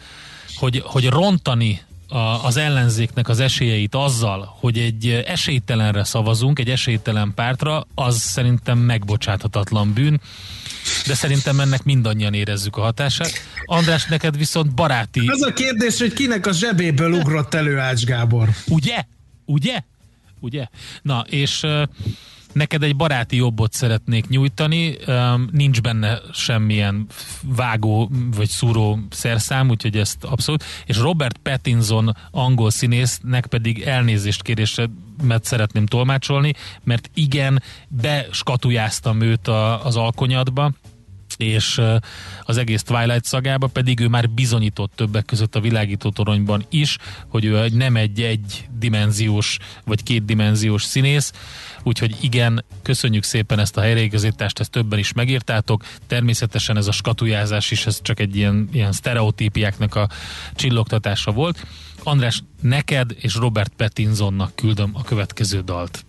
hogy, 0.56 0.82
hogy 0.86 1.06
rontani 1.10 1.82
a, 2.08 2.18
az 2.18 2.58
ellenzéknek 2.58 3.30
az 3.30 3.40
esélyeit 3.40 3.96
azzal, 3.96 4.56
hogy 4.60 4.78
egy 4.78 5.08
esélytelenre 5.08 6.04
szavazunk, 6.04 6.60
egy 6.60 6.70
esélytelen 6.70 7.32
pártra, 7.36 7.88
az 7.96 8.18
szerintem 8.18 8.78
megbocsáthatatlan 8.78 9.94
bűn, 9.94 10.22
de 11.06 11.14
szerintem 11.14 11.60
ennek 11.60 11.84
mindannyian 11.84 12.34
érezzük 12.34 12.78
a 12.78 12.82
hatását. 12.82 13.32
András, 13.66 14.06
neked 14.06 14.38
viszont 14.38 14.74
baráti... 14.74 15.28
Az 15.28 15.42
a 15.42 15.54
kérdés, 15.54 16.00
hogy 16.00 16.14
kinek 16.14 16.46
a 16.46 16.52
zsebéből 16.52 17.12
ugrott 17.12 17.54
elő 17.54 17.78
Ács 17.78 18.04
Gábor. 18.04 18.50
Ugye? 18.68 19.04
Ugye? 19.46 19.80
Ugye? 20.40 20.66
Na, 21.02 21.26
és 21.30 21.66
neked 22.58 22.84
egy 22.84 22.96
baráti 22.96 23.36
jobbot 23.36 23.74
szeretnék 23.74 24.28
nyújtani, 24.28 24.98
nincs 25.52 25.82
benne 25.82 26.20
semmilyen 26.34 27.06
vágó 27.42 28.10
vagy 28.36 28.48
szúró 28.48 29.00
szerszám, 29.10 29.70
úgyhogy 29.70 29.98
ezt 29.98 30.24
abszolút, 30.24 30.64
és 30.86 30.98
Robert 30.98 31.38
Pattinson 31.38 32.16
angol 32.32 32.70
színésznek 32.70 33.48
pedig 33.48 33.82
elnézést 33.82 34.42
kérésemet 34.42 35.44
szeretném 35.44 35.86
tolmácsolni, 35.86 36.54
mert 36.84 37.10
igen, 37.14 37.64
beskatujáztam 37.88 39.22
őt 39.22 39.48
a, 39.48 39.86
az 39.86 39.96
alkonyatba, 39.96 40.72
és 41.38 41.82
az 42.44 42.58
egész 42.58 42.84
Twilight 42.84 43.26
szagába 43.26 43.68
pedig 43.68 44.00
ő 44.00 44.08
már 44.08 44.30
bizonyított 44.30 44.92
többek 44.96 45.26
között 45.26 45.56
a 45.56 45.60
világító 45.60 46.10
toronyban 46.10 46.66
is, 46.70 46.98
hogy 47.28 47.46
ő 47.46 47.68
nem 47.74 47.96
egy 47.96 48.22
egydimenziós 48.22 49.58
vagy 49.86 50.04
kétdimenziós 50.04 50.84
színész, 50.84 51.32
úgyhogy 51.84 52.18
igen, 52.22 52.66
köszönjük 52.82 53.24
szépen 53.24 53.60
ezt 53.60 53.78
a 53.78 53.82
helyreigazítást, 53.82 54.60
ezt 54.60 54.72
többen 54.72 55.00
is 55.00 55.14
megírtátok, 55.14 55.84
természetesen 56.08 56.78
ez 56.78 56.88
a 56.88 56.92
skatujázás 56.92 57.72
is, 57.72 57.86
ez 57.86 58.02
csak 58.02 58.20
egy 58.20 58.36
ilyen, 58.36 58.70
ilyen 58.72 58.92
sztereotípiáknak 58.92 59.96
a 59.96 60.10
csillogtatása 60.56 61.32
volt. 61.32 61.66
András, 62.04 62.44
neked 62.62 63.16
és 63.20 63.36
Robert 63.36 63.74
Pattinsonnak 63.78 64.56
küldöm 64.56 64.92
a 64.94 65.04
következő 65.04 65.62
dalt. 65.62 66.06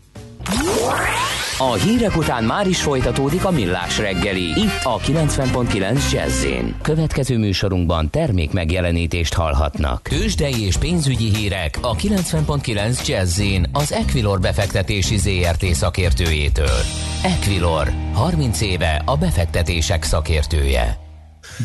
A 1.61 1.73
hírek 1.73 2.17
után 2.17 2.45
már 2.45 2.67
is 2.67 2.83
folytatódik 2.83 3.45
a 3.45 3.51
millás 3.51 3.99
reggeli. 3.99 4.43
Itt 4.43 4.81
a 4.83 4.99
90.9 4.99 6.13
jazz 6.13 6.47
Következő 6.83 7.39
műsorunkban 7.39 8.11
termék 8.11 8.53
megjelenítést 8.53 9.35
hallhatnak. 9.35 10.03
Tőzsdei 10.03 10.65
és 10.65 10.77
pénzügyi 10.77 11.35
hírek 11.35 11.79
a 11.83 11.95
90.9 11.97 13.07
jazz 13.07 13.43
az 13.73 13.93
Equilor 13.93 14.41
befektetési 14.41 15.17
ZRT 15.17 15.65
szakértőjétől. 15.65 16.81
Equilor, 17.23 17.93
30 18.13 18.61
éve 18.61 19.03
a 19.05 19.17
befektetések 19.17 20.03
szakértője. 20.03 20.99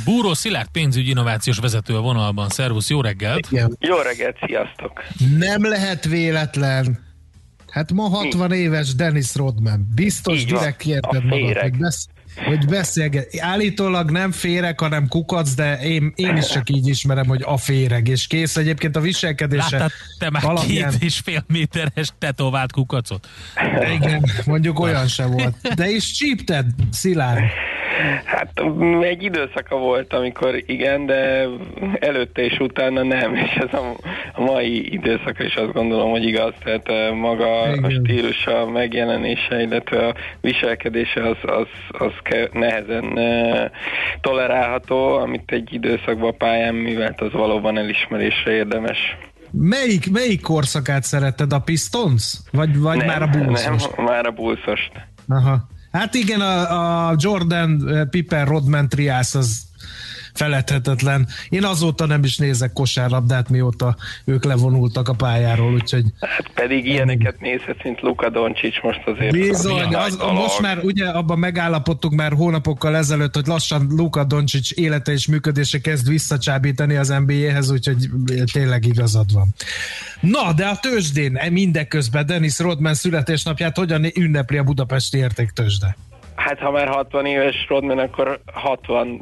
Búró 0.06 0.34
Szilárd 0.34 0.70
pénzügyi 0.72 1.10
innovációs 1.10 1.60
vezető 1.60 1.96
a 1.96 2.02
vonalban. 2.02 2.50
Szervusz, 2.50 2.90
jó 2.90 3.02
reggelt! 3.02 3.48
Igen. 3.52 3.78
Jó 3.80 3.96
reggelt, 3.98 4.38
sziasztok! 4.46 5.04
Nem 5.38 5.70
lehet 5.70 6.06
véletlen, 6.06 7.13
Hát 7.74 7.92
ma 7.92 8.04
60 8.04 8.54
Így. 8.54 8.60
éves 8.60 8.96
Dennis 8.96 9.36
Rodman. 9.36 9.88
Biztos 9.96 10.40
Így 10.40 10.46
direkt 10.46 10.78
kérted 10.78 11.26
magad, 11.26 11.58
hogy, 11.58 11.78
besz, 11.78 12.08
hogy 12.46 12.66
beszélget. 12.66 13.40
Állítólag 13.40 14.12
nem 14.12 14.32
féreg, 14.32 14.80
hanem 14.80 15.08
kukac, 15.08 15.54
de 15.54 15.80
én, 15.80 16.14
én 16.16 16.38
is 16.38 16.48
csak 16.48 16.70
így 16.70 16.88
ismerem, 16.88 17.26
hogy 17.28 17.42
a 17.46 17.58
féreg, 17.58 18.08
és 18.08 18.28
kész 18.28 18.58
egyébként 18.58 18.96
a 18.96 19.00
viselkedése. 19.00 19.78
Láttad 19.78 19.92
te 20.20 20.30
már 20.30 20.42
valamilyen... 20.42 20.90
két 20.90 21.04
és 21.04 21.20
fél 21.24 21.44
méteres 21.48 22.08
tetovált 22.18 22.72
kukacot? 22.72 23.28
Igen, 23.96 24.26
mondjuk 24.46 24.80
olyan 24.80 25.08
se 25.08 25.26
volt. 25.26 25.76
De 25.76 25.90
is 25.90 26.12
csípted, 26.12 26.66
Szilárd. 26.92 27.44
Hát 28.26 28.62
egy 29.02 29.24
időszaka 29.24 29.78
volt, 29.78 30.14
amikor 30.14 30.64
igen, 30.66 31.06
de 31.06 31.48
előtte 32.00 32.42
és 32.42 32.60
utána 32.60 33.04
nem, 33.04 33.36
és 33.46 33.52
ez 33.52 33.74
a, 33.74 33.96
a 34.34 34.42
mai 34.42 34.94
időszaka 34.94 35.44
is 35.44 35.56
azt 35.56 35.74
gondolom, 35.74 36.10
hogy 36.10 36.24
igaz, 36.24 36.54
tehát 36.64 37.14
maga 37.14 37.62
a 37.62 37.90
stílusa, 37.90 38.62
a 38.62 38.70
megjelenése, 38.70 39.62
illetve 39.62 40.08
a 40.08 40.16
viselkedése 40.42 41.28
az, 41.28 41.38
az, 41.42 41.68
az 41.88 42.12
nehezen 42.52 43.04
uh, 43.04 43.72
tolerálható, 44.22 45.16
amit 45.16 45.52
egy 45.52 45.74
időszakban 45.74 46.30
a 46.30 46.36
pályán 46.38 46.76
művelt, 46.76 47.22
az 47.22 47.32
valóban 47.32 47.78
elismerésre 47.78 48.52
érdemes. 48.52 49.18
Melyik, 49.52 50.12
melyik 50.12 50.42
korszakát 50.42 51.04
szeretted? 51.04 51.54
A 51.54 51.60
Pistons? 51.60 52.38
Vagy, 52.52 52.80
vagy 52.80 52.98
nem, 52.98 53.08
már 53.08 53.22
a 53.22 53.28
bulls 53.28 53.64
Nem, 53.64 54.06
már 54.06 54.26
a 54.26 54.32
bulls 54.32 54.90
Aha. 55.28 55.68
Hát 55.94 56.14
igen, 56.14 56.42
a, 56.42 57.10
a 57.10 57.16
Jordan, 57.18 57.90
eh, 57.90 58.06
Pippen, 58.06 58.46
Rodman 58.46 58.90
triász 58.90 59.36
az 59.36 59.62
feledhetetlen. 60.34 61.28
Én 61.50 61.64
azóta 61.64 62.06
nem 62.06 62.24
is 62.24 62.38
nézek 62.38 62.74
kosárlabdát, 62.74 63.50
mióta 63.50 63.96
ők 64.26 64.44
levonultak 64.44 65.10
a 65.10 65.14
pályáról, 65.14 65.74
úgyhogy... 65.74 66.04
Hát 66.20 66.50
pedig 66.54 66.86
ilyeneket 66.86 67.40
nézhet, 67.40 67.84
mint 67.84 68.02
Luka 68.02 68.30
Doncsics 68.30 68.82
most 68.82 69.02
azért. 69.06 69.32
Bizony, 69.32 69.96
az, 69.96 70.18
most 70.18 70.62
már 70.62 70.80
ugye 70.84 71.06
abban 71.06 71.40
megállapodtunk 71.40 72.14
már 72.14 72.34
hónapokkal 72.34 72.96
ezelőtt, 72.96 73.34
hogy 73.36 73.48
lassan 73.48 73.88
Luka 73.90 74.24
Doncsics 74.24 74.72
élete 74.72 75.12
és 75.12 75.28
működése 75.28 75.80
kezd 75.82 76.10
visszacsábítani 76.10 76.96
az 76.96 77.08
NBA-hez, 77.08 77.72
úgyhogy 77.72 78.10
tényleg 78.52 78.86
igazad 78.86 79.34
van. 79.34 79.48
Na, 80.20 80.54
de 80.54 80.66
a 80.66 80.78
tőzsdén 80.78 81.40
mindeközben 81.52 82.26
Dennis 82.26 82.60
Rodman 82.60 82.94
születésnapját 82.94 83.78
hogyan 83.78 84.06
ünnepli 84.16 84.58
a 84.58 84.64
budapesti 84.64 85.18
értéktőzsde? 85.18 85.96
Hát 86.44 86.60
ha 86.60 86.72
már 86.72 86.88
60 86.88 87.26
éves 87.26 87.66
Rodman, 87.68 88.00
akkor 88.00 88.40
60 88.54 89.22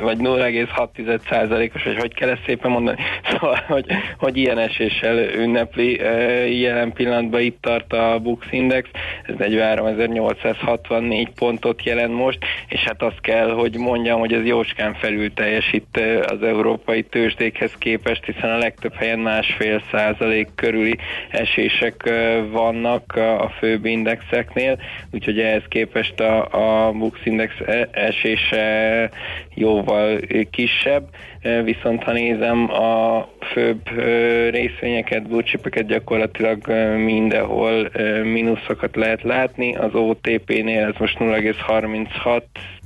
vagy 0.00 0.18
0,6 0.18 1.20
százalékos, 1.28 1.82
vagy 1.82 1.96
hogy 1.98 2.14
kell 2.14 2.28
ezt 2.28 2.44
szépen 2.46 2.70
mondani. 2.70 3.00
Szóval, 3.30 3.64
hogy, 3.66 3.86
hogy 4.18 4.36
ilyen 4.36 4.58
eséssel 4.58 5.18
ünnepli. 5.18 6.00
Jelen 6.60 6.92
pillanatban 6.92 7.40
itt 7.40 7.62
tart 7.62 7.92
a 7.92 8.18
Bux 8.22 8.46
Index, 8.50 8.88
ez 9.22 9.34
43.864 9.38 11.26
pontot 11.34 11.84
jelent 11.84 12.14
most, 12.14 12.38
és 12.68 12.80
hát 12.80 13.02
azt 13.02 13.20
kell, 13.20 13.50
hogy 13.50 13.76
mondjam, 13.76 14.18
hogy 14.18 14.32
ez 14.32 14.44
jócskán 14.44 14.94
felül 14.94 15.34
teljesít 15.34 16.00
az 16.26 16.42
európai 16.42 17.02
tőzsdékhez 17.02 17.72
képest, 17.78 18.24
hiszen 18.24 18.50
a 18.50 18.58
legtöbb 18.58 18.94
helyen 18.94 19.18
másfél 19.18 19.82
százalék 19.90 20.48
körüli 20.54 20.98
esések 21.30 22.12
vannak 22.50 23.16
a 23.16 23.52
főbb 23.58 23.84
indexeknél, 23.84 24.78
úgyhogy 25.10 25.40
ehhez 25.40 25.64
képest 25.68 26.11
képest 26.16 26.20
a, 26.54 26.86
a 26.86 26.92
Bux 26.92 27.18
Index 27.24 27.54
e, 27.66 27.88
esése 27.92 29.10
jóval 29.54 30.18
kisebb, 30.50 31.08
viszont 31.64 32.02
ha 32.02 32.12
nézem 32.12 32.70
a 32.70 33.28
főbb 33.52 33.88
részvényeket, 34.50 35.28
búcsipeket 35.28 35.86
gyakorlatilag 35.86 36.66
mindenhol 36.96 37.90
mínuszokat 38.22 38.96
lehet 38.96 39.22
látni, 39.22 39.76
az 39.76 39.94
OTP-nél 39.94 40.86
ez 40.86 40.94
most 40.98 41.18
0,36 41.18 42.42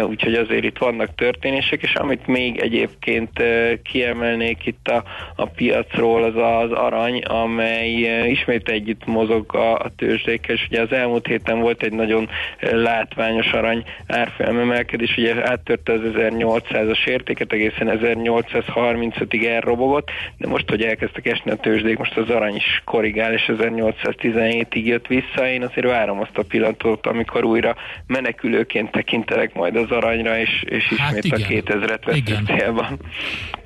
úgyhogy 0.03 0.35
azért 0.35 0.64
itt 0.64 0.79
vannak 0.79 1.14
történések, 1.14 1.83
és 1.83 1.95
amit 1.95 2.27
még 2.27 2.59
egyébként 2.59 3.43
kiemelnék 3.83 4.67
itt 4.67 4.88
a, 4.88 5.05
a 5.37 5.47
piacról, 5.47 6.23
az 6.23 6.37
az 6.37 6.73
arany, 6.73 7.23
amely 7.23 7.91
ismét 8.31 8.69
együtt 8.69 9.07
mozog 9.07 9.55
a, 9.55 9.67
a 9.74 9.90
tőzsdékkel, 9.96 10.54
és 10.54 10.66
ugye 10.70 10.81
az 10.81 10.92
elmúlt 10.92 11.26
héten 11.26 11.61
volt 11.61 11.83
egy 11.83 11.92
nagyon 11.92 12.28
eh, 12.59 12.70
látványos 12.72 13.52
arany 13.52 13.85
árfolyam 14.07 14.59
emelkedés, 14.59 15.16
ugye 15.16 15.50
áttörte 15.50 15.92
az 15.92 16.00
1800-as 16.02 17.07
értéket, 17.07 17.52
egészen 17.52 17.98
1835-ig 18.02 19.44
elrobogott, 19.46 20.11
de 20.37 20.48
most, 20.48 20.68
hogy 20.68 20.83
elkezdtek 20.83 21.26
esni 21.26 21.50
a 21.50 21.57
tőzsdék, 21.57 21.98
most 21.98 22.16
az 22.16 22.31
arany 22.31 22.54
is 22.54 22.83
korrigál, 22.85 23.33
és 23.33 23.50
1817-ig 23.52 24.85
jött 24.85 25.07
vissza. 25.07 25.48
Én 25.48 25.62
azért 25.62 25.87
várom 25.87 26.20
azt 26.20 26.38
a 26.38 26.42
pillanatot, 26.42 27.07
amikor 27.07 27.44
újra 27.44 27.76
menekülőként 28.07 28.90
tekintelek 28.90 29.54
majd 29.54 29.76
az 29.76 29.90
aranyra, 29.90 30.38
és, 30.38 30.62
és 30.66 30.85
hát 30.85 31.24
ismét 31.24 31.42
hát 31.42 31.50
igen. 31.50 31.83
a 31.83 31.87
2000-et 31.87 32.02
veszünk 32.04 32.48
célban. 32.59 32.98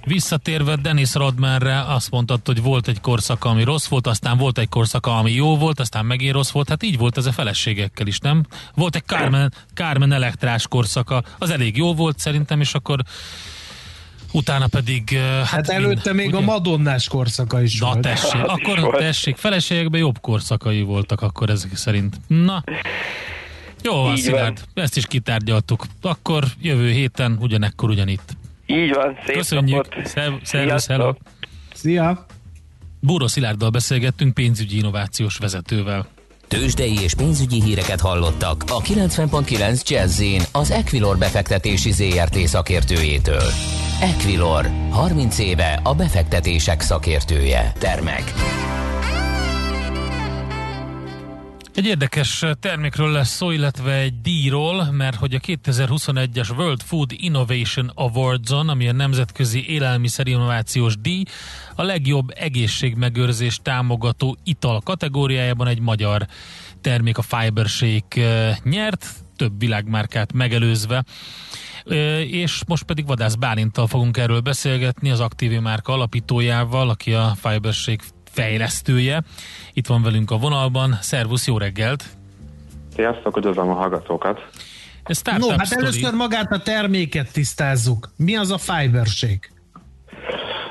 Visszatérve 0.05 0.77
Dennis 0.77 1.15
Rodmanre 1.15 1.81
azt 1.81 2.11
mondtad, 2.11 2.41
hogy 2.45 2.63
volt 2.63 2.89
egy 2.89 3.01
korszaka, 3.01 3.49
ami 3.49 3.63
rossz 3.63 3.87
volt, 3.87 4.07
aztán 4.07 4.39
volt 4.39 4.59
egy 4.59 4.69
korszaka, 4.69 5.19
ami 5.19 5.33
jó 5.33 5.57
volt, 5.57 5.81
aztán 5.81 6.07
megint 6.07 6.33
rossz 6.33 6.51
volt. 6.51 6.69
Hát 6.69 6.83
így 6.83 6.99
volt 6.99 7.17
ez 7.17 7.27
a 7.27 7.33
feleségekkel 7.33 8.07
is, 8.07 8.19
nem? 8.19 8.45
Volt 8.75 8.97
egy 8.97 9.05
Carmen, 9.07 9.53
Carmen 9.75 10.13
elektrás 10.13 10.69
korszaka, 10.69 11.23
az 11.39 11.51
elég 11.51 11.77
jó 11.77 11.95
volt 11.95 12.19
szerintem, 12.19 12.61
és 12.61 12.75
akkor 12.75 13.01
utána 14.33 14.67
pedig... 14.67 15.19
Hát, 15.19 15.45
hát 15.47 15.69
előtte 15.69 16.13
még 16.13 16.27
ugye? 16.27 16.37
a 16.37 16.41
Madonnás 16.41 17.09
korszaka 17.09 17.63
is 17.63 17.79
Na, 17.79 17.87
volt. 17.87 18.01
tessék, 18.01 18.43
akkor 18.45 18.97
tessék, 18.97 19.37
feleségekben 19.37 20.01
jobb 20.01 20.21
korszakai 20.21 20.83
voltak 20.83 21.21
akkor 21.21 21.51
ezek 21.51 21.77
szerint. 21.77 22.21
Na, 22.27 22.65
jó 23.83 23.95
van, 24.03 24.17
Szilárd, 24.17 24.65
ezt 24.75 24.97
is 24.97 25.07
kitárgyaltuk. 25.07 25.87
Akkor 26.01 26.45
jövő 26.61 26.91
héten 26.91 27.37
ugyanekkor 27.41 27.91
ugyanitt. 27.91 28.37
Így 28.67 28.95
van, 28.95 29.19
szép 29.27 29.37
Köszönjük. 29.37 29.87
Szervusz, 30.43 30.87
hello. 30.87 31.13
Szia. 31.75 32.27
Búró 33.01 33.27
Szilárddal 33.27 33.71
beszélgettünk 33.71 34.35
pénzügyi 34.35 34.77
innovációs 34.77 35.39
vezetővel. 35.39 36.07
Tőzsdei 36.49 37.01
és 37.03 37.15
pénzügyi 37.15 37.63
híreket 37.63 38.01
hallottak 38.01 38.65
a 38.69 38.81
90.9 38.81 39.89
jazz 39.89 40.23
az 40.53 40.71
Equilor 40.71 41.19
befektetési 41.19 41.93
ZRT 41.93 42.37
szakértőjétől. 42.37 43.51
Equilor, 44.01 44.71
30 44.91 45.39
éve 45.39 45.81
a 45.83 45.95
befektetések 45.95 46.81
szakértője. 46.81 47.73
Termek. 47.79 48.33
Egy 51.75 51.87
érdekes 51.87 52.45
termékről 52.61 53.11
lesz 53.11 53.35
szó, 53.35 53.51
illetve 53.51 53.93
egy 53.93 54.21
díjról, 54.21 54.91
mert 54.91 55.17
hogy 55.17 55.35
a 55.35 55.39
2021-es 55.39 56.57
World 56.57 56.83
Food 56.83 57.11
Innovation 57.17 57.91
Awards-on, 57.95 58.69
ami 58.69 58.89
a 58.89 58.93
Nemzetközi 58.93 59.69
Élelmiszer 59.69 60.27
Innovációs 60.27 60.97
Díj, 60.97 61.23
a 61.75 61.83
legjobb 61.83 62.33
egészségmegőrzés 62.35 63.59
támogató 63.63 64.37
ital 64.45 64.81
kategóriájában 64.81 65.67
egy 65.67 65.81
magyar 65.81 66.27
termék, 66.81 67.19
a 67.19 67.23
Fiber 67.23 67.67
Shake 67.67 68.59
nyert, 68.65 69.07
több 69.37 69.59
világmárkát 69.59 70.33
megelőzve. 70.33 71.05
És 72.31 72.63
most 72.67 72.83
pedig 72.83 73.07
Vadász 73.07 73.35
Bálinttal 73.35 73.87
fogunk 73.87 74.17
erről 74.17 74.41
beszélgetni, 74.41 75.11
az 75.11 75.21
Aktívi 75.21 75.59
márka 75.59 75.93
alapítójával, 75.93 76.89
aki 76.89 77.13
a 77.15 77.37
Fiber 77.43 77.73
Shake 77.73 78.05
fejlesztője. 78.33 79.23
Itt 79.73 79.87
van 79.87 80.03
velünk 80.03 80.31
a 80.31 80.37
vonalban. 80.37 80.99
Szervusz, 81.01 81.47
jó 81.47 81.59
reggelt! 81.59 82.05
Sziasztok, 82.95 83.37
üdvözlöm 83.37 83.71
a 83.71 83.75
hallgatókat! 83.75 84.41
no, 85.39 85.49
hát 85.49 85.67
story. 85.67 85.83
először 85.83 86.15
magát 86.15 86.53
a 86.53 86.59
terméket 86.59 87.33
tisztázzuk. 87.33 88.09
Mi 88.17 88.37
az 88.37 88.51
a 88.51 88.59
Fibershake? 88.59 89.49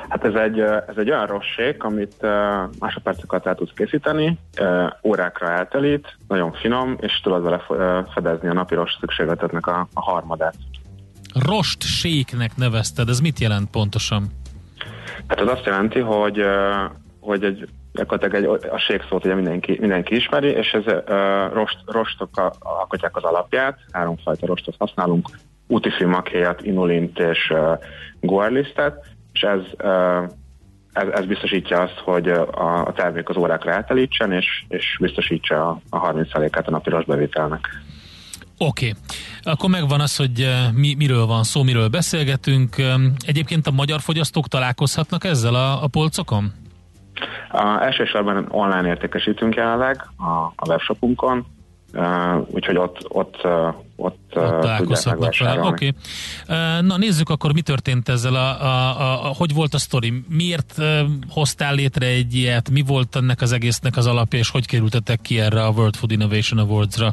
Hát 0.08 0.24
ez 0.24 0.34
egy, 0.34 0.60
ez 0.60 0.96
egy 0.96 1.10
olyan 1.10 1.26
rossék, 1.26 1.82
amit 1.82 2.16
másodpercokat 2.78 3.46
el 3.46 3.54
tudsz 3.54 3.72
készíteni, 3.74 4.38
órákra 5.02 5.50
eltelít, 5.50 6.16
nagyon 6.28 6.52
finom, 6.52 6.96
és 7.00 7.20
tudod 7.22 7.42
vele 7.42 7.62
fedezni 8.14 8.48
a 8.48 8.52
napi 8.52 8.74
rost 8.74 8.98
szükségletetnek 9.00 9.66
a, 9.66 9.88
a 9.94 10.00
harmadát. 10.00 10.54
Rost 11.34 11.82
séknek 11.82 12.56
nevezted, 12.56 13.08
ez 13.08 13.20
mit 13.20 13.38
jelent 13.38 13.70
pontosan? 13.70 14.26
Hát 15.26 15.40
ez 15.40 15.48
azt 15.48 15.64
jelenti, 15.64 15.98
hogy, 15.98 16.40
hogy 17.22 17.44
egy 17.44 17.68
gyakorlatilag 17.92 18.60
egy, 18.62 18.68
a 18.70 18.78
sék 18.78 19.06
szót 19.08 19.24
ugye 19.24 19.34
mindenki, 19.34 19.76
mindenki 19.80 20.14
ismeri, 20.14 20.48
és 20.48 20.72
ez 20.72 20.84
uh, 20.86 21.52
rost, 21.52 21.78
rostok 21.86 22.30
alkotják 22.58 23.16
az 23.16 23.22
alapját, 23.22 23.78
háromfajta 23.92 24.46
rostot 24.46 24.74
használunk, 24.78 25.28
utifilmak 25.66 26.28
helyett 26.28 26.62
inulint 26.62 27.18
és 27.18 27.50
uh, 27.50 27.78
guarlistet, 28.20 29.04
és 29.32 29.42
ez, 29.42 29.60
ez, 30.92 31.08
ez 31.12 31.24
biztosítja 31.24 31.80
azt, 31.80 31.98
hogy 32.04 32.28
a, 32.28 32.92
termék 32.94 33.28
az 33.28 33.36
órákra 33.36 33.72
eltelítsen, 33.72 34.32
és, 34.32 34.64
és 34.68 34.96
biztosítsa 35.00 35.68
a, 35.68 35.80
a 35.88 36.12
30%-át 36.12 36.68
a 36.68 36.70
napi 36.70 36.90
bevételnek. 37.06 37.68
Oké, 38.58 38.88
okay. 38.88 39.00
akkor 39.42 39.70
megvan 39.70 40.00
az, 40.00 40.16
hogy 40.16 40.48
mi, 40.74 40.94
miről 40.94 41.26
van 41.26 41.42
szó, 41.42 41.62
miről 41.62 41.88
beszélgetünk. 41.88 42.76
Egyébként 43.26 43.66
a 43.66 43.70
magyar 43.70 44.00
fogyasztók 44.00 44.48
találkozhatnak 44.48 45.24
ezzel 45.24 45.54
a, 45.54 45.82
a 45.82 45.86
polcokon? 45.86 46.61
A, 47.52 47.82
elsősorban 47.82 48.46
online 48.50 48.88
értékesítünk 48.88 49.54
jelenleg 49.54 50.06
a, 50.16 50.52
a 50.56 50.68
webshopunkon, 50.68 51.46
Uh, 51.94 52.46
úgyhogy 52.50 52.76
ott, 52.76 52.98
ott, 53.08 53.40
uh, 53.44 53.74
ott, 53.96 54.32
uh, 54.34 54.58
találkozhatnak 54.60 55.38
vele. 55.38 55.60
Oké. 55.60 55.66
Okay. 55.66 55.92
Uh, 56.48 56.86
na 56.86 56.96
nézzük 56.96 57.28
akkor, 57.28 57.52
mi 57.52 57.60
történt 57.60 58.08
ezzel, 58.08 58.34
a, 58.34 58.62
a, 58.62 59.00
a, 59.00 59.24
a, 59.24 59.34
hogy 59.36 59.54
volt 59.54 59.74
a 59.74 59.78
sztori, 59.78 60.12
miért 60.28 60.74
uh, 60.78 61.00
hoztál 61.30 61.74
létre 61.74 62.06
egy 62.06 62.34
ilyet, 62.34 62.70
mi 62.70 62.82
volt 62.86 63.16
ennek 63.16 63.40
az 63.40 63.52
egésznek 63.52 63.96
az 63.96 64.06
alapja, 64.06 64.38
és 64.38 64.50
hogy 64.50 64.66
kerültetek 64.66 65.20
ki 65.20 65.40
erre 65.40 65.64
a 65.64 65.70
World 65.70 65.96
Food 65.96 66.10
Innovation 66.10 66.58
Awards-ra? 66.58 67.12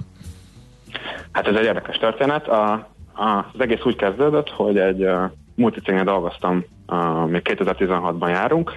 Hát 1.31 1.47
ez 1.47 1.55
egy 1.55 1.65
érdekes 1.65 1.97
történet. 1.97 2.47
A, 2.47 2.71
a, 3.13 3.49
az 3.53 3.59
egész 3.59 3.83
úgy 3.83 3.95
kezdődött, 3.95 4.49
hogy 4.49 4.77
egy 4.77 5.03
uh, 5.03 5.31
multicégnél 5.55 6.03
dolgoztam, 6.03 6.65
uh, 6.87 7.29
még 7.29 7.41
2016-ban 7.43 8.29
járunk, 8.29 8.71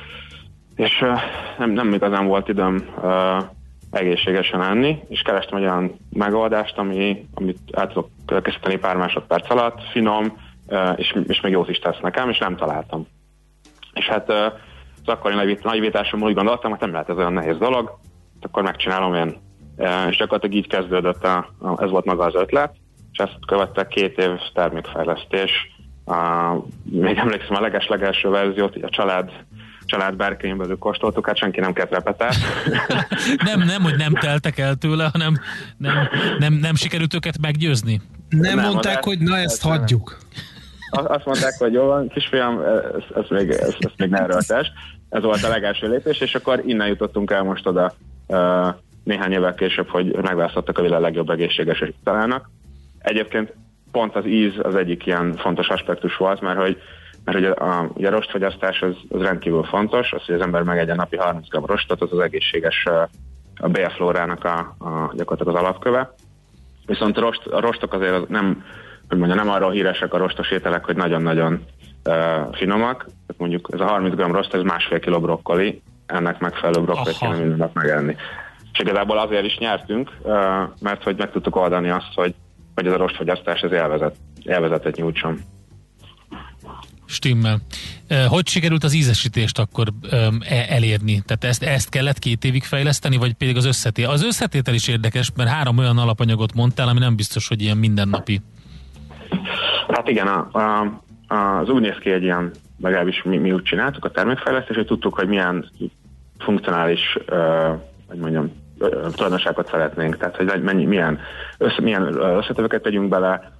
és 0.76 1.04
nem, 1.58 1.70
nem 1.70 1.92
igazán 1.92 2.26
volt 2.26 2.48
időm 2.48 2.84
egészségesen 3.90 4.62
enni, 4.62 5.02
és 5.08 5.22
kerestem 5.22 5.58
egy 5.58 5.64
olyan 5.64 5.98
megoldást, 6.12 6.78
ami, 6.78 7.28
amit 7.34 7.58
el 7.72 7.86
tudok 7.86 8.08
készíteni 8.42 8.76
pár 8.76 8.96
másodperc 8.96 9.50
alatt, 9.50 9.80
finom, 9.90 10.36
és, 10.96 11.16
és 11.26 11.40
még 11.40 11.52
jót 11.52 11.68
is 11.68 11.78
tesz 11.78 12.00
nekem, 12.02 12.28
és 12.28 12.38
nem 12.38 12.56
találtam. 12.56 13.06
És 13.94 14.06
hát 14.06 14.30
az 14.30 15.08
akkori 15.08 15.34
nagyvításommal 15.62 16.28
úgy 16.28 16.34
gondoltam, 16.34 16.70
hogy 16.70 16.80
nem 16.80 16.92
lehet 16.92 17.08
ez 17.08 17.16
olyan 17.16 17.32
nehéz 17.32 17.58
dolog, 17.58 17.98
akkor 18.40 18.62
megcsinálom 18.62 19.14
én. 19.14 19.36
És 20.08 20.16
gyakorlatilag 20.16 20.56
így 20.56 20.68
kezdődött, 20.68 21.24
a, 21.24 21.48
ez 21.76 21.90
volt 21.90 22.04
maga 22.04 22.24
az 22.24 22.34
ötlet, 22.34 22.74
és 23.12 23.18
ezt 23.18 23.46
követte 23.46 23.86
két 23.86 24.18
év 24.18 24.30
termékfejlesztés. 24.54 25.50
A, 26.06 26.52
még 26.82 27.16
emlékszem 27.16 27.56
a 27.56 27.60
leges-legelső 27.60 28.28
verziót, 28.28 28.76
a 28.82 28.88
család 28.88 29.30
család 29.92 30.16
berkein 30.16 30.56
belül 30.56 30.78
kóstoltuk, 30.78 31.26
hát 31.26 31.36
senki 31.36 31.60
nem 31.60 31.72
kett 31.72 31.90
repetát. 31.90 32.34
nem, 33.48 33.60
nem, 33.60 33.82
hogy 33.82 33.96
nem 33.96 34.14
teltek 34.14 34.58
el 34.58 34.74
tőle, 34.74 35.08
hanem 35.12 35.34
nem, 35.76 36.08
nem, 36.38 36.52
nem 36.52 36.74
sikerült 36.74 37.14
őket 37.14 37.40
meggyőzni. 37.40 38.00
Nem, 38.28 38.56
nem 38.56 38.64
mondták, 38.64 39.04
hogy 39.04 39.18
na 39.18 39.36
ezt 39.36 39.62
hagyjuk. 39.62 40.18
Azt 40.90 41.24
mondták, 41.24 41.54
hogy 41.58 41.72
jó 41.72 41.84
van, 41.84 42.08
kisfiam, 42.08 42.60
ez, 42.60 43.22
ez 43.22 43.24
még, 43.28 43.50
ez, 43.50 43.74
ez 43.78 43.90
még 43.96 44.08
nem 44.08 44.24
erőltes. 44.24 44.72
Ez 45.08 45.22
volt 45.22 45.42
a 45.42 45.48
legelső 45.48 45.88
lépés, 45.88 46.20
és 46.20 46.34
akkor 46.34 46.62
innen 46.66 46.88
jutottunk 46.88 47.30
el 47.30 47.42
most 47.42 47.66
oda 47.66 47.94
néhány 49.04 49.32
évvel 49.32 49.54
később, 49.54 49.88
hogy 49.88 50.16
megválasztottak 50.22 50.78
a 50.78 50.82
világ 50.82 51.00
legjobb 51.00 51.30
egészséges 51.30 51.84
talának. 52.04 52.50
Egyébként 52.98 53.52
pont 53.90 54.16
az 54.16 54.26
íz 54.26 54.52
az 54.62 54.74
egyik 54.74 55.06
ilyen 55.06 55.36
fontos 55.36 55.68
aspektus 55.68 56.16
volt, 56.16 56.40
mert 56.40 56.58
hogy 56.58 56.82
mert 57.24 57.38
ugye 57.38 57.50
a, 57.50 57.90
ugye 57.94 58.08
a 58.08 58.10
rostfogyasztás 58.10 58.82
az, 58.82 58.96
az 59.08 59.20
rendkívül 59.20 59.62
fontos, 59.62 60.12
az, 60.12 60.24
hogy 60.24 60.34
az 60.34 60.40
ember 60.40 60.62
megegyen 60.62 60.96
napi 60.96 61.16
30 61.16 61.48
g 61.48 61.66
rostot, 61.66 62.02
az 62.02 62.12
az 62.12 62.18
egészséges 62.18 62.86
a 63.56 63.68
bélflórának 63.68 64.44
a, 64.44 64.58
a, 64.78 65.12
gyakorlatilag 65.14 65.56
az 65.56 65.62
alapköve. 65.62 66.14
Viszont 66.86 67.16
a, 67.16 67.20
rost, 67.20 67.46
a 67.46 67.60
rostok 67.60 67.92
azért 67.92 68.28
nem, 68.28 68.64
hogy 69.08 69.18
mondja, 69.18 69.36
nem 69.36 69.50
arról 69.50 69.70
híresek 69.70 70.14
a 70.14 70.18
rostos 70.18 70.50
ételek, 70.50 70.84
hogy 70.84 70.96
nagyon-nagyon 70.96 71.64
uh, 72.04 72.56
finomak. 72.56 72.98
Tehát 73.04 73.36
mondjuk 73.36 73.68
ez 73.72 73.80
a 73.80 73.86
30 73.86 74.14
g 74.14 74.20
rost, 74.20 74.54
ez 74.54 74.62
másfél 74.62 75.00
kiló 75.00 75.20
brokkoli, 75.20 75.82
ennek 76.06 76.38
megfelelő 76.38 76.82
brokkolit 76.82 77.18
kéne 77.18 77.36
minden 77.36 77.56
nap 77.56 77.74
megenni. 77.74 78.16
És 78.72 78.78
igazából 78.78 79.18
azért 79.18 79.44
is 79.44 79.58
nyertünk, 79.58 80.10
uh, 80.22 80.34
mert 80.80 81.02
hogy 81.02 81.16
meg 81.18 81.30
tudtuk 81.30 81.56
oldani 81.56 81.90
azt, 81.90 82.14
hogy, 82.14 82.34
hogy 82.74 82.86
ez 82.86 82.92
a 82.92 82.96
rostfogyasztás 82.96 83.60
ez 83.60 83.72
élvezet, 83.72 84.16
élvezetet 84.42 84.96
nyújtson. 84.96 85.38
Stimmel. 87.12 87.58
Hogy 88.28 88.48
sikerült 88.48 88.84
az 88.84 88.94
ízesítést 88.94 89.58
akkor 89.58 89.88
e, 90.10 90.30
elérni? 90.68 91.22
Tehát 91.26 91.44
ezt, 91.44 91.62
ezt 91.62 91.88
kellett 91.88 92.18
két 92.18 92.44
évig 92.44 92.64
fejleszteni, 92.64 93.16
vagy 93.16 93.32
pedig 93.32 93.56
az 93.56 93.64
összetétel? 93.64 94.10
Az 94.10 94.24
összetétel 94.24 94.74
is 94.74 94.88
érdekes, 94.88 95.30
mert 95.36 95.50
három 95.50 95.78
olyan 95.78 95.98
alapanyagot 95.98 96.54
mondtál, 96.54 96.88
ami 96.88 96.98
nem 96.98 97.16
biztos, 97.16 97.48
hogy 97.48 97.62
ilyen 97.62 97.76
mindennapi. 97.76 98.40
Hát 99.88 100.08
igen, 100.08 100.26
a, 100.26 100.58
a, 100.58 101.02
az 101.34 101.68
úgy 101.68 101.80
néz 101.80 101.96
ki 102.00 102.10
egy 102.10 102.22
ilyen, 102.22 102.50
legalábbis 102.80 103.22
mi, 103.22 103.36
mi 103.36 103.52
úgy 103.52 103.62
csináltuk 103.62 104.04
a 104.04 104.10
termékfejlesztést, 104.10 104.78
hogy 104.78 104.86
tudtuk, 104.86 105.14
hogy 105.14 105.28
milyen 105.28 105.70
funkcionális, 106.38 107.18
uh, 107.30 107.80
hogy 108.08 108.18
mondjam, 108.18 108.50
tulajdonságot 109.14 109.70
szeretnénk, 109.70 110.16
tehát 110.16 110.36
hogy 110.36 110.62
mennyi, 110.62 110.84
milyen, 110.84 111.18
össze, 111.58 111.80
milyen 111.80 112.02
összetevőket 112.20 112.82
tegyünk 112.82 113.08
bele, 113.08 113.52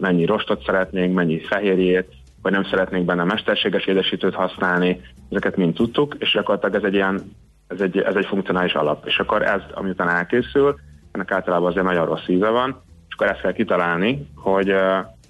mennyi 0.00 0.24
rostot 0.24 0.64
szeretnénk, 0.64 1.14
mennyi 1.14 1.40
fehérjét, 1.40 2.08
vagy 2.44 2.52
nem 2.52 2.64
szeretnénk 2.64 3.04
benne 3.04 3.24
mesterséges 3.24 3.84
édesítőt 3.84 4.34
használni, 4.34 5.00
ezeket 5.30 5.56
mind 5.56 5.74
tudtuk, 5.74 6.14
és 6.18 6.32
gyakorlatilag 6.32 6.74
ez 6.74 6.82
egy 6.82 6.94
ilyen, 6.94 7.20
ez 7.66 7.80
egy, 7.80 7.98
ez 7.98 8.14
egy 8.14 8.26
funkcionális 8.26 8.72
alap. 8.72 9.06
És 9.06 9.18
akkor 9.18 9.42
ez, 9.42 9.60
amiután 9.74 10.08
elkészül, 10.08 10.78
ennek 11.12 11.30
általában 11.30 11.70
azért 11.70 11.84
nagyon 11.84 12.06
rossz 12.06 12.28
íze 12.28 12.48
van, 12.48 12.82
és 13.08 13.14
akkor 13.14 13.26
ezt 13.26 13.40
kell 13.40 13.52
kitalálni, 13.52 14.28
hogy, 14.34 14.74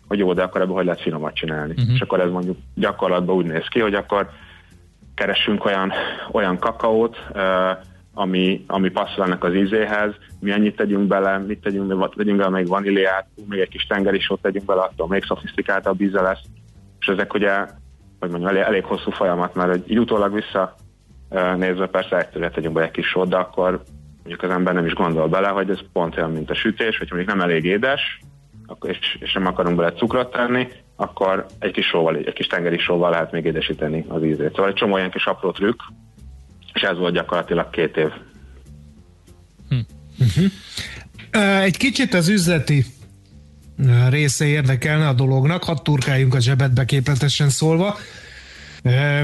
hogy 0.08 0.18
jó, 0.18 0.32
de 0.32 0.42
akkor 0.42 0.60
ebből 0.60 0.74
hogy 0.74 0.84
lehet 0.84 1.00
finomat 1.00 1.34
csinálni. 1.34 1.74
Uh-huh. 1.76 1.94
És 1.94 2.00
akkor 2.00 2.20
ez 2.20 2.30
mondjuk 2.30 2.56
gyakorlatban 2.74 3.36
úgy 3.36 3.46
néz 3.46 3.68
ki, 3.68 3.80
hogy 3.80 3.94
akkor 3.94 4.30
keresünk 5.14 5.64
olyan, 5.64 5.92
olyan 6.32 6.58
kakaót, 6.58 7.16
ami, 8.14 8.64
ami 8.66 8.90
passzol 8.90 9.24
ennek 9.24 9.44
az 9.44 9.54
ízéhez, 9.54 10.12
mi 10.40 10.50
ennyit 10.50 10.76
tegyünk 10.76 11.06
bele, 11.06 11.38
mit 11.38 11.60
tegyünk, 11.60 12.14
tegyünk 12.14 12.36
bele 12.36 12.50
még 12.50 12.68
vaníliát, 12.68 13.26
még 13.48 13.60
egy 13.60 13.68
kis 13.68 13.86
tengeri 13.86 14.20
sót 14.20 14.42
tegyünk 14.42 14.66
bele, 14.66 14.80
attól 14.80 15.08
még 15.08 15.24
szofisztikáltabb 15.24 16.00
íze 16.00 16.20
lesz 16.20 16.42
és 17.04 17.10
ezek 17.12 17.34
ugye, 17.34 17.66
hogy 18.20 18.30
mondjam, 18.30 18.50
elég, 18.50 18.62
elég 18.62 18.84
hosszú 18.84 19.10
folyamat, 19.10 19.54
mert 19.54 19.70
hogy 19.70 19.90
így 19.90 19.98
utólag 19.98 20.34
vissza 20.34 20.76
nézve 21.56 21.86
persze 21.86 22.18
egyszerűen 22.18 22.52
tegyünk 22.52 22.74
be 22.74 22.82
egy 22.82 22.90
kis 22.90 23.06
sót, 23.06 23.28
de 23.28 23.36
akkor 23.36 23.82
mondjuk 24.16 24.42
az 24.42 24.50
ember 24.50 24.74
nem 24.74 24.86
is 24.86 24.92
gondol 24.92 25.28
bele, 25.28 25.48
hogy 25.48 25.70
ez 25.70 25.78
pont 25.92 26.16
olyan, 26.16 26.30
mint 26.30 26.50
a 26.50 26.54
sütés, 26.54 26.98
hogy 26.98 27.08
mondjuk 27.10 27.30
nem 27.30 27.40
elég 27.40 27.64
édes, 27.64 28.20
akkor, 28.66 28.90
és, 28.90 29.16
és 29.20 29.32
nem 29.32 29.46
akarunk 29.46 29.76
bele 29.76 29.92
cukrot 29.92 30.30
tenni, 30.30 30.68
akkor 30.96 31.46
egy 31.58 31.72
kis 31.72 31.86
sóval, 31.86 32.16
egy 32.16 32.32
kis 32.32 32.46
tengeri 32.46 32.78
sóval 32.78 33.10
lehet 33.10 33.32
még 33.32 33.44
édesíteni 33.44 34.04
az 34.08 34.24
ízét. 34.24 34.50
Szóval 34.54 34.68
egy 34.68 34.74
csomó 34.74 34.96
ilyen 34.96 35.10
kis 35.10 35.26
apró 35.26 35.50
trükk, 35.50 35.80
és 36.74 36.82
ez 36.82 36.98
volt 36.98 37.14
gyakorlatilag 37.14 37.70
két 37.70 37.96
év. 37.96 38.10
Hm. 39.68 39.76
Uh-huh. 40.18 41.62
Egy 41.62 41.76
kicsit 41.76 42.14
az 42.14 42.28
üzleti 42.28 42.84
része 44.08 44.44
érdekelne 44.46 45.08
a 45.08 45.12
dolognak, 45.12 45.64
hadd 45.64 45.82
turkáljunk 45.82 46.34
a 46.34 46.40
zsebetbe 46.40 46.84
képletesen 46.84 47.48
szólva. 47.48 47.96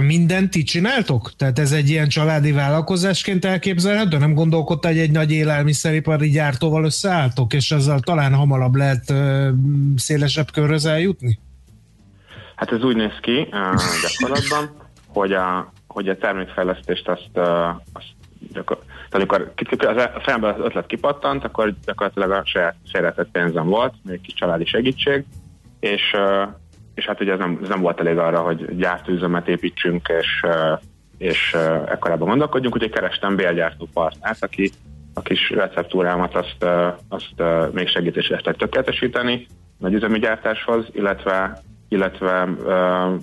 Mindent 0.01 0.51
ti 0.51 0.63
csináltok? 0.63 1.33
Tehát 1.37 1.59
ez 1.59 1.73
egy 1.73 1.89
ilyen 1.89 2.09
családi 2.09 2.53
vállalkozásként 2.53 3.45
elképzelhető? 3.45 4.19
Nem 4.19 4.35
gondolkodta, 4.35 4.89
hogy 4.89 4.99
egy 4.99 5.11
nagy 5.11 5.33
élelmiszeripari 5.33 6.31
gyártóval 6.31 6.85
összeálltok, 6.85 7.53
és 7.53 7.71
ezzel 7.71 8.01
talán 8.01 8.35
hamarabb 8.35 8.75
lehet 8.75 9.15
szélesebb 9.97 10.51
körhöz 10.53 10.87
eljutni? 10.87 11.39
Hát 12.57 12.73
ez 12.73 12.83
úgy 12.83 12.97
néz 12.97 13.19
ki 13.21 13.49
gyakorlatban, 14.03 14.89
hogy 15.07 15.33
a, 15.33 15.73
hogy 15.87 16.09
a 16.09 16.17
termékfejlesztést 16.17 17.09
azt, 17.09 17.31
azt 17.93 18.07
gyakor, 18.53 18.79
amikor 19.11 19.53
a 20.14 20.20
fejemben 20.23 20.55
az 20.55 20.64
ötlet 20.64 20.87
kipattant, 20.87 21.44
akkor 21.44 21.75
gyakorlatilag 21.85 22.31
a 22.31 22.42
saját 22.44 22.77
szeretett 22.92 23.31
pénzem 23.31 23.66
volt, 23.66 23.94
még 24.05 24.20
kis 24.20 24.35
családi 24.35 24.64
segítség, 24.64 25.25
és, 25.81 26.16
és 26.94 27.07
hát 27.07 27.20
ugye 27.20 27.33
ez 27.33 27.38
nem, 27.38 27.59
ez 27.62 27.68
nem 27.68 27.81
volt 27.81 28.01
elég 28.01 28.18
arra, 28.18 28.40
hogy 28.40 28.77
gyártóüzemet 28.77 29.49
építsünk, 29.49 30.09
és, 30.20 30.46
és 31.18 31.57
ekkorában 31.87 32.29
gondolkodjunk, 32.29 32.75
úgyhogy 32.75 32.90
kerestem 32.90 33.37
bélgyártó 33.37 33.88
partnert, 33.92 34.44
aki 34.44 34.70
a 35.14 35.20
kis 35.20 35.51
receptúrámat 35.51 36.35
azt, 36.35 36.66
azt 37.09 37.42
még 37.73 37.88
segítésre 37.88 38.40
lehet 38.42 38.59
tökéletesíteni 38.59 39.46
nagy 39.79 39.92
üzemi 39.92 40.18
gyártáshoz, 40.18 40.87
illetve 40.92 41.62
illetve 41.90 42.48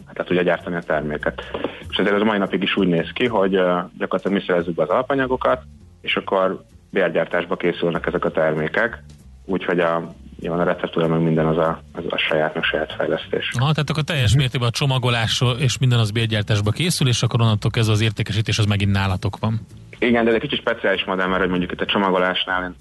hát 0.05 0.25
tudja 0.25 0.41
gyártani 0.41 0.75
a 0.75 0.81
terméket. 0.81 1.43
És 1.89 1.97
ezért 1.97 2.15
ez 2.15 2.21
a 2.21 2.25
mai 2.25 2.37
napig 2.37 2.63
is 2.63 2.77
úgy 2.77 2.87
néz 2.87 3.09
ki, 3.13 3.25
hogy 3.25 3.51
gyakorlatilag 3.97 4.37
mi 4.37 4.43
szerezzük 4.47 4.75
be 4.75 4.83
az 4.83 4.89
alapanyagokat, 4.89 5.61
és 6.01 6.15
akkor 6.15 6.63
bérgyártásba 6.89 7.55
készülnek 7.55 8.05
ezek 8.05 8.25
a 8.25 8.31
termékek, 8.31 9.03
úgyhogy 9.45 9.79
a, 9.79 10.13
nyilván 10.39 10.59
a 10.59 10.63
receptúra 10.63 11.07
meg 11.07 11.21
minden 11.21 11.45
az 11.45 11.57
a, 11.57 11.81
az 11.93 12.03
a 12.09 12.17
saját, 12.17 12.53
meg 12.53 12.63
saját 12.63 12.93
fejlesztés. 12.93 13.51
Ha, 13.59 13.71
tehát 13.71 13.89
akkor 13.89 14.03
teljes 14.03 14.35
mértékben 14.35 14.69
a 14.69 14.71
csomagolás 14.71 15.43
és 15.57 15.77
minden 15.77 15.99
az 15.99 16.11
bérgyártásba 16.11 16.71
készül, 16.71 17.07
és 17.07 17.23
akkor 17.23 17.41
onnantól 17.41 17.71
ez 17.73 17.87
az 17.87 18.01
értékesítés 18.01 18.59
az 18.59 18.65
megint 18.65 18.91
nálatok 18.91 19.37
van. 19.39 19.59
Igen, 19.99 20.23
de 20.23 20.29
ez 20.29 20.35
egy 20.35 20.41
kicsit 20.41 20.59
speciális 20.59 21.03
modell, 21.05 21.27
mert 21.27 21.39
hogy 21.39 21.49
mondjuk 21.49 21.71
itt 21.71 21.81
a 21.81 21.85
csomagolásnál 21.85 22.75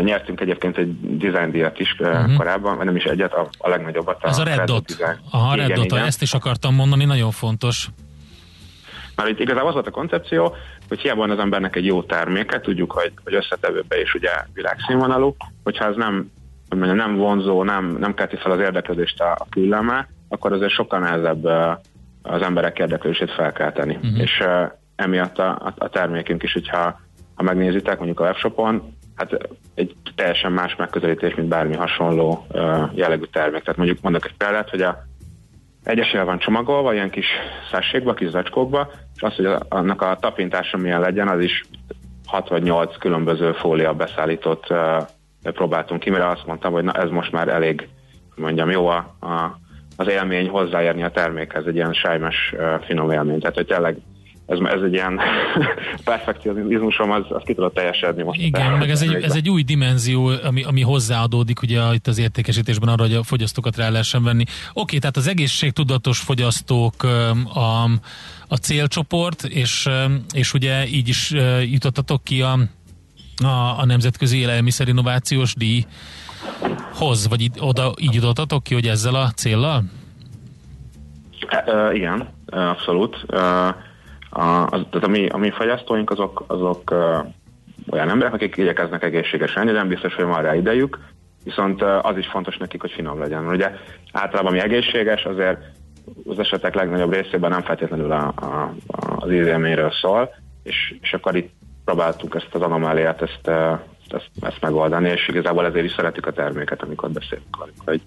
nyertünk 0.00 0.40
egyébként 0.40 0.76
egy 0.76 1.16
design 1.18 1.50
díjat 1.50 1.78
is 1.78 1.96
uh-huh. 1.98 2.36
korábban, 2.36 2.76
vagy 2.76 2.86
nem 2.86 2.96
is 2.96 3.04
egyet, 3.04 3.32
a, 3.32 3.48
a 3.58 3.68
legnagyobbat. 3.68 4.24
Ez 4.24 4.38
a 4.38 4.42
Red, 4.42 4.56
Red 4.56 4.66
Dot. 4.66 4.84
Design. 4.84 5.18
Aha, 5.30 5.54
igen, 5.54 5.68
Red 5.68 5.76
Dot, 5.76 5.84
igen. 5.84 6.04
ezt 6.04 6.22
is 6.22 6.34
akartam 6.34 6.74
mondani, 6.74 7.04
nagyon 7.04 7.30
fontos. 7.30 7.88
Már 9.16 9.28
itt 9.28 9.38
igazából 9.38 9.68
az 9.68 9.74
volt 9.74 9.86
a 9.86 9.90
koncepció, 9.90 10.54
hogy 10.88 11.00
hiába 11.00 11.20
van 11.20 11.30
az 11.30 11.38
embernek 11.38 11.76
egy 11.76 11.86
jó 11.86 12.02
terméke, 12.02 12.60
tudjuk, 12.60 12.92
hogy, 12.92 13.12
hogy 13.24 13.34
összetevőbe 13.34 14.00
is 14.00 14.14
ugye 14.14 14.30
világszínvonalú, 14.54 15.36
hogyha 15.62 15.84
ez 15.84 15.96
nem, 15.96 16.30
hogy 16.68 16.78
mondjam, 16.78 17.08
nem 17.08 17.16
vonzó, 17.16 17.62
nem, 17.62 17.96
nem 18.00 18.14
kelti 18.14 18.36
fel 18.36 18.52
az 18.52 18.58
érdeklődést 18.58 19.20
a, 19.20 19.32
a 19.32 19.46
külleme, 19.50 20.08
akkor 20.28 20.52
azért 20.52 20.72
sokkal 20.72 20.98
nehezebb 20.98 21.44
az 22.22 22.42
emberek 22.42 22.78
érdeklődését 22.78 23.30
felkelteni. 23.30 23.94
Uh-huh. 23.94 24.20
És 24.20 24.40
uh, 24.40 24.70
emiatt 24.96 25.38
a, 25.38 25.48
a, 25.48 25.74
a 25.78 25.88
termékünk 25.88 26.42
is, 26.42 26.52
hogyha 26.52 27.00
ha 27.34 27.42
megnézitek 27.42 27.96
mondjuk 27.96 28.20
a 28.20 28.24
webshopon, 28.24 28.96
hát 29.14 29.48
egy 29.74 29.94
teljesen 30.14 30.52
más 30.52 30.76
megközelítés, 30.76 31.34
mint 31.34 31.48
bármi 31.48 31.74
hasonló 31.74 32.46
jellegű 32.92 33.24
termék. 33.32 33.62
Tehát 33.62 33.76
mondjuk 33.76 34.00
mondok 34.00 34.24
egy 34.24 34.36
példát, 34.36 34.70
hogy 34.70 34.82
a 34.82 35.04
egyesével 35.84 36.24
van 36.24 36.38
csomagolva, 36.38 36.92
ilyen 36.92 37.10
kis 37.10 37.26
szássékba, 37.70 38.14
kis 38.14 38.28
zacskókba, 38.28 38.90
és 39.14 39.22
az, 39.22 39.34
hogy 39.34 39.48
annak 39.68 40.02
a 40.02 40.16
tapintása 40.20 40.76
milyen 40.76 41.00
legyen, 41.00 41.28
az 41.28 41.40
is 41.40 41.64
6 42.26 42.48
vagy 42.48 42.62
8 42.62 42.96
különböző 42.96 43.52
fólia 43.52 43.94
beszállított 43.94 44.74
próbáltunk 45.42 46.00
ki, 46.00 46.10
mire 46.10 46.28
azt 46.28 46.46
mondtam, 46.46 46.72
hogy 46.72 46.84
na 46.84 46.92
ez 46.92 47.10
most 47.10 47.32
már 47.32 47.48
elég, 47.48 47.88
mondjam, 48.34 48.70
jó 48.70 48.86
a, 48.86 49.16
a, 49.20 49.58
az 49.96 50.08
élmény 50.08 50.48
hozzáérni 50.48 51.02
a 51.02 51.10
termékhez, 51.10 51.66
egy 51.66 51.74
ilyen 51.74 51.92
sájmes 51.92 52.54
finom 52.84 53.10
élmény. 53.10 53.40
Tehát, 53.40 53.56
hogy 53.56 53.66
tényleg 53.66 53.96
ez, 54.46 54.58
ez 54.58 54.82
egy 54.82 54.92
ilyen 54.92 55.20
perfekcionizmusom, 56.04 57.10
az, 57.10 57.24
az 57.28 57.42
ki 57.44 57.54
tudott 57.54 57.74
teljesedni 57.74 58.22
most. 58.22 58.40
Igen, 58.40 58.72
meg 58.78 58.90
ez 58.90 59.02
egy, 59.02 59.22
ez 59.22 59.34
egy 59.34 59.48
új 59.48 59.62
dimenzió, 59.62 60.30
ami, 60.44 60.62
ami 60.62 60.80
hozzáadódik 60.80 61.62
ugye 61.62 61.80
itt 61.92 62.06
az 62.06 62.18
értékesítésben 62.18 62.88
arra, 62.88 63.02
hogy 63.02 63.14
a 63.14 63.22
fogyasztókat 63.22 63.76
rá 63.76 63.88
lehessen 63.88 64.22
venni. 64.22 64.44
Oké, 64.72 64.98
tehát 64.98 65.16
az 65.16 65.28
egészségtudatos 65.28 66.18
fogyasztók 66.18 67.02
a, 67.54 67.82
a 68.48 68.56
célcsoport, 68.60 69.42
és, 69.42 69.88
és 70.34 70.54
ugye 70.54 70.86
így 70.86 71.08
is 71.08 71.34
jutottatok 71.70 72.24
ki 72.24 72.42
a, 72.42 72.58
a, 73.44 73.78
a 73.78 73.84
Nemzetközi 73.84 74.38
Élelmiszer-Innovációs 74.38 75.54
díjhoz, 75.54 77.28
vagy 77.28 77.50
oda 77.58 77.92
így 77.98 78.14
jutottatok 78.14 78.62
ki, 78.62 78.74
hogy 78.74 78.86
ezzel 78.86 79.14
a 79.14 79.30
céllal? 79.30 79.82
Uh, 81.66 81.94
igen, 81.94 82.28
abszolút. 82.46 83.24
Uh, 83.28 83.74
a, 84.32 84.66
az, 84.66 84.80
tehát 84.90 85.06
a 85.06 85.10
mi, 85.10 85.26
a 85.26 85.36
mi 85.36 85.50
fogyasztóink 85.50 86.10
azok, 86.10 86.44
azok 86.46 86.90
uh, 86.90 86.98
olyan 87.90 88.08
emberek, 88.08 88.32
akik 88.32 88.56
igyekeznek 88.56 89.02
egészségesen 89.02 89.62
enni, 89.62 89.72
nem 89.76 89.88
biztos, 89.88 90.14
hogy 90.14 90.24
van 90.24 90.42
rá 90.42 90.54
idejük, 90.54 90.98
viszont 91.44 91.82
uh, 91.82 92.06
az 92.06 92.16
is 92.16 92.26
fontos 92.26 92.56
nekik, 92.56 92.80
hogy 92.80 92.90
finom 92.90 93.18
legyen. 93.18 93.46
Ugye 93.46 93.70
általában 94.12 94.52
ami 94.52 94.60
egészséges, 94.60 95.24
azért 95.24 95.58
az 96.26 96.38
esetek 96.38 96.74
legnagyobb 96.74 97.12
részében 97.12 97.50
nem 97.50 97.62
feltétlenül 97.62 98.12
a, 98.12 98.26
a, 98.26 98.74
az 99.16 99.30
ízélményről 99.30 99.92
szól, 100.00 100.34
és, 100.62 100.94
és 101.00 101.12
akkor 101.12 101.36
itt 101.36 101.50
próbáltuk 101.84 102.34
ezt 102.34 102.54
az 102.54 102.60
anomáliát, 102.60 103.22
ezt, 103.22 103.48
ezt, 104.08 104.30
ezt 104.40 104.60
megoldani, 104.60 105.08
és 105.08 105.28
igazából 105.28 105.66
ezért 105.66 105.84
is 105.84 105.92
szeretjük 105.92 106.26
a 106.26 106.32
terméket, 106.32 106.82
amikor 106.82 107.10
beszélünk 107.10 107.56
hogy, 107.84 108.00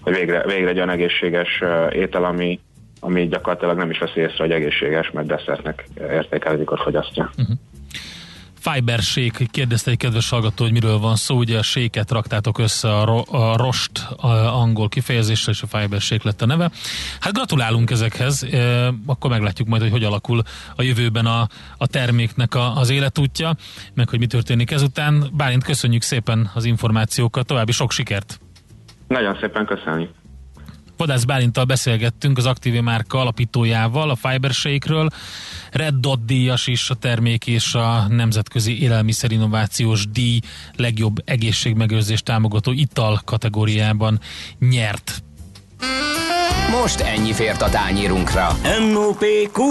hogy 0.00 0.14
végre, 0.14 0.44
végre 0.46 0.68
egy 0.68 0.76
olyan 0.76 0.90
egészséges 0.90 1.62
étel, 1.90 2.24
ami, 2.24 2.60
ami 3.04 3.28
gyakorlatilag 3.28 3.76
nem 3.76 3.90
is 3.90 3.98
veszi 3.98 4.20
észre, 4.20 4.36
hogy 4.38 4.50
egészséges, 4.50 5.10
mert 5.10 5.26
desszertnek 5.26 5.84
értékel, 5.96 6.54
amikor 6.54 6.78
fogyasztja. 6.78 7.30
Uh-huh. 7.36 7.56
Fiber 8.54 8.98
shake, 8.98 9.44
kérdezte 9.50 9.90
egy 9.90 9.96
kedves 9.96 10.30
hallgató, 10.30 10.64
hogy 10.64 10.72
miről 10.72 10.98
van 10.98 11.16
szó, 11.16 11.36
ugye 11.36 11.58
a 11.58 11.62
séket 11.62 12.10
raktátok 12.10 12.58
össze 12.58 12.94
a, 12.94 13.04
ro, 13.04 13.22
a 13.36 13.56
rost 13.56 14.06
a 14.16 14.26
angol 14.60 14.88
kifejezéssel, 14.88 15.52
és 15.52 15.62
a 15.62 15.78
fiber 15.78 16.00
shake 16.00 16.22
lett 16.24 16.42
a 16.42 16.46
neve. 16.46 16.70
Hát 17.20 17.32
gratulálunk 17.32 17.90
ezekhez, 17.90 18.42
e, 18.42 18.92
akkor 19.06 19.30
meglátjuk 19.30 19.68
majd, 19.68 19.82
hogy 19.82 19.90
hogy 19.90 20.04
alakul 20.04 20.42
a 20.76 20.82
jövőben 20.82 21.26
a, 21.26 21.46
a 21.76 21.86
terméknek 21.86 22.54
a, 22.54 22.76
az 22.76 22.90
életútja, 22.90 23.54
meg 23.94 24.08
hogy 24.08 24.18
mi 24.18 24.26
történik 24.26 24.70
ezután. 24.70 25.24
Bálint, 25.32 25.64
köszönjük 25.64 26.02
szépen 26.02 26.50
az 26.54 26.64
információkat, 26.64 27.46
további 27.46 27.72
sok 27.72 27.90
sikert! 27.90 28.40
Nagyon 29.08 29.36
szépen 29.40 29.66
köszönjük! 29.66 30.21
Vadász 31.02 31.24
Bálintal 31.24 31.64
beszélgettünk 31.64 32.38
az 32.38 32.46
Active 32.46 32.80
márka 32.80 33.18
alapítójával, 33.18 34.10
a 34.10 34.16
Fibershake-ről. 34.16 35.08
Red 35.70 35.94
Dot 35.94 36.24
díjas 36.24 36.66
is 36.66 36.90
a 36.90 36.94
termék 36.94 37.46
és 37.46 37.74
a 37.74 38.06
Nemzetközi 38.08 38.82
Élelmiszerinnovációs 38.82 40.06
Díj 40.08 40.40
legjobb 40.76 41.22
egészségmegőrzés 41.24 42.22
támogató 42.22 42.72
ital 42.72 43.20
kategóriában 43.24 44.20
nyert. 44.58 45.22
Most 46.70 47.00
ennyi 47.00 47.32
fért 47.32 47.62
a 47.62 47.68
tányírunkra. 47.68 48.56
M.O.P.Q. 48.90 49.62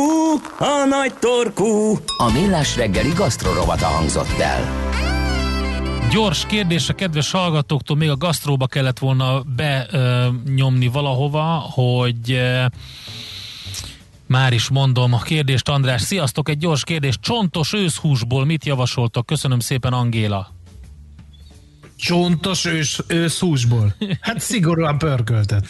A 0.57 0.85
nagy 0.89 1.13
torkú. 1.13 1.97
A 2.17 2.31
millás 2.33 2.75
reggeli 2.75 3.11
gasztrorovata 3.15 3.85
hangzott 3.85 4.39
el. 4.39 4.89
Gyors 6.11 6.45
kérdés 6.45 6.89
a 6.89 6.93
kedves 6.93 7.31
hallgatóktól, 7.31 7.97
még 7.97 8.09
a 8.09 8.17
gasztróba 8.17 8.67
kellett 8.67 8.99
volna 8.99 9.43
benyomni 9.55 10.87
valahova, 10.87 11.43
hogy 11.71 12.31
e, 12.31 12.71
már 14.27 14.53
is 14.53 14.69
mondom 14.69 15.13
a 15.13 15.21
kérdést, 15.21 15.69
András. 15.69 16.01
Sziasztok, 16.01 16.49
egy 16.49 16.57
gyors 16.57 16.83
kérdés. 16.83 17.17
Csontos 17.19 17.73
őszhúsból 17.73 18.45
mit 18.45 18.65
javasoltok? 18.65 19.25
Köszönöm 19.25 19.59
szépen, 19.59 19.93
Angéla. 19.93 20.53
Csontos 21.95 22.65
ős, 22.65 22.99
őszhúsból? 23.07 23.95
Hát 24.21 24.39
szigorúan 24.39 24.97
pörköltet. 24.97 25.65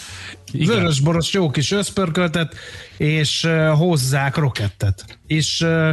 Vörösboros 0.54 1.34
jó 1.34 1.49
kis 1.49 1.71
őszpörköltet, 1.71 2.56
és 2.97 3.43
uh, 3.43 3.67
hozzák 3.67 4.36
rokettet. 4.36 5.19
És, 5.27 5.62
uh, 5.62 5.89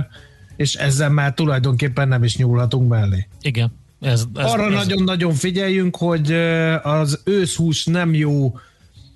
és 0.56 0.74
ezzel 0.74 1.11
már 1.11 1.34
tulajdonképpen 1.34 2.08
nem 2.08 2.24
is 2.24 2.37
nyúlhatunk 2.37 2.88
mellé. 2.88 3.28
Igen. 3.40 3.87
Ez, 4.00 4.24
ez, 4.34 4.52
Arra 4.52 4.68
nagyon-nagyon 4.68 5.32
ez... 5.32 5.38
figyeljünk, 5.38 5.96
hogy 5.96 6.32
az 6.82 7.20
őszhús 7.24 7.84
nem 7.84 8.14
jó 8.14 8.58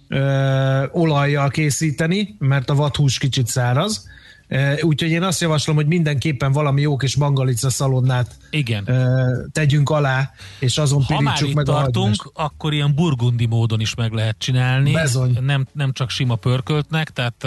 ö, 0.09 0.85
olajjal 0.93 1.49
készíteni, 1.49 2.37
mert 2.39 2.71
a 2.71 2.75
vadhús 2.75 3.19
kicsit 3.19 3.47
száraz, 3.47 4.11
Úgyhogy 4.81 5.11
én 5.11 5.23
azt 5.23 5.41
javaslom, 5.41 5.77
hogy 5.77 5.87
mindenképpen 5.87 6.53
valami 6.53 6.81
jó 6.81 6.97
kis 6.97 7.17
mangalica 7.17 7.71
szalonnát 7.71 8.37
Igen. 8.55 8.89
tegyünk 9.53 9.91
alá, 9.91 10.31
és 10.59 10.79
azon 10.79 11.03
ha 11.03 11.17
pirítsuk 11.17 11.53
meg 11.53 11.65
tartunk, 11.65 12.31
a 12.35 12.43
akkor 12.53 12.73
ilyen 12.73 12.95
burgundi 12.95 13.47
módon 13.47 13.81
is 13.81 13.95
meg 13.95 14.13
lehet 14.13 14.39
csinálni. 14.39 14.93
Bezony. 14.93 15.39
Nem, 15.41 15.67
nem 15.73 15.93
csak 15.93 16.11
sima 16.11 16.35
pörköltnek, 16.35 17.11
tehát 17.11 17.47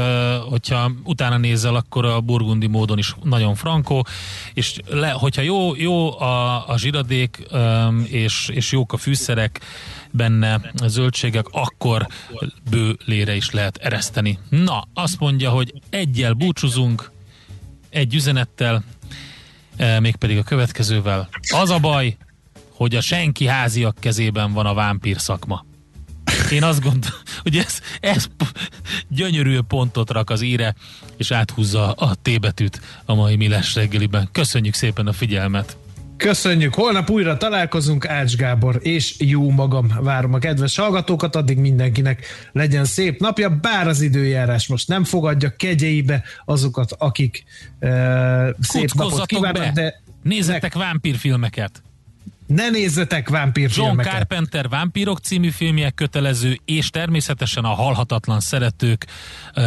hogyha 0.50 0.92
utána 1.04 1.38
nézel, 1.38 1.76
akkor 1.76 2.06
a 2.06 2.22
burgundi 2.22 2.68
módon 2.68 2.98
is 2.98 3.16
nagyon 3.24 3.56
frankó, 3.56 4.06
és 4.54 4.80
le, 4.88 5.10
hogyha 5.10 5.42
jó, 5.42 5.76
jó 5.76 6.20
a, 6.20 6.68
a 6.70 6.78
zsiradék, 6.78 7.48
és, 8.04 8.50
és 8.54 8.72
jók 8.72 8.94
a 8.94 8.98
fűszerek, 8.98 9.60
benne 10.12 10.62
zöldségek, 10.86 11.46
akkor 11.52 12.08
bő 12.70 12.98
lére 13.06 13.36
is 13.36 13.52
lehet 13.52 13.78
ereszteni. 13.78 14.40
Na, 14.50 14.88
azt 14.94 15.20
mondja, 15.20 15.50
hogy 15.50 15.74
egyel 15.90 16.34
búcsúzunk, 16.34 17.12
egy 17.90 18.16
üzenettel, 18.16 18.84
mégpedig 20.00 20.38
a 20.38 20.44
következővel. 20.44 21.30
Az 21.50 21.70
a 21.70 21.80
baj, 21.80 22.18
hogy 22.70 22.96
a 22.96 23.02
senki 23.02 23.46
háziak 23.46 23.98
kezében 24.00 24.54
van 24.54 24.66
a 24.66 24.74
vámpír 24.74 25.20
szakma. 25.20 25.66
Én 26.52 26.64
azt 26.64 26.82
gondolom, 26.82 27.20
hogy 27.44 27.58
ez, 27.58 27.80
ez 28.00 28.28
gyönyörű 29.08 29.60
pontot 29.68 30.12
rak 30.12 30.30
az 30.30 30.42
íre, 30.42 30.76
és 31.18 31.32
áthúzza 31.32 31.92
a 31.92 32.16
T 32.22 32.40
betűt 32.40 32.82
a 33.06 33.14
mai 33.14 33.36
Miles 33.36 33.76
reggeliben. 33.76 34.30
Köszönjük 34.32 34.74
szépen 34.74 35.08
a 35.08 35.14
figyelmet! 35.14 35.78
Köszönjük, 36.18 36.74
holnap 36.74 37.10
újra 37.10 37.38
találkozunk, 37.38 38.08
Ács 38.08 38.36
Gábor 38.36 38.80
és 38.82 39.16
jó 39.20 39.52
magam 39.52 39.94
várom 40.02 40.34
a 40.34 40.38
kedves 40.38 40.76
hallgatókat, 40.78 41.36
addig 41.36 41.58
mindenkinek 41.58 42.26
legyen 42.52 42.86
szép 42.86 43.20
napja, 43.20 43.50
bár 43.50 43.88
az 43.88 44.02
időjárás 44.02 44.68
most 44.68 44.88
nem 44.88 45.04
fogadja 45.04 45.56
kegyeibe 45.56 46.24
azokat, 46.46 46.92
akik 46.98 47.44
uh, 47.80 47.90
szép 48.60 48.92
napot 48.94 49.26
kívánnak, 49.26 49.64
be. 49.64 49.72
de 49.74 50.04
Nézzetek 50.24 50.74
vámpírfilmeket! 50.74 51.84
ne 52.48 52.70
nézzetek 52.70 53.30
vámpírfilmeket! 53.30 54.06
John 54.06 54.18
Carpenter 54.18 54.70
Vámpírok 54.70 55.20
című 55.20 55.50
filmje 55.50 55.90
kötelező, 55.90 56.60
és 56.66 56.90
természetesen 56.90 57.64
a 57.64 57.74
Halhatatlan 57.74 58.40
Szeretők 58.40 59.06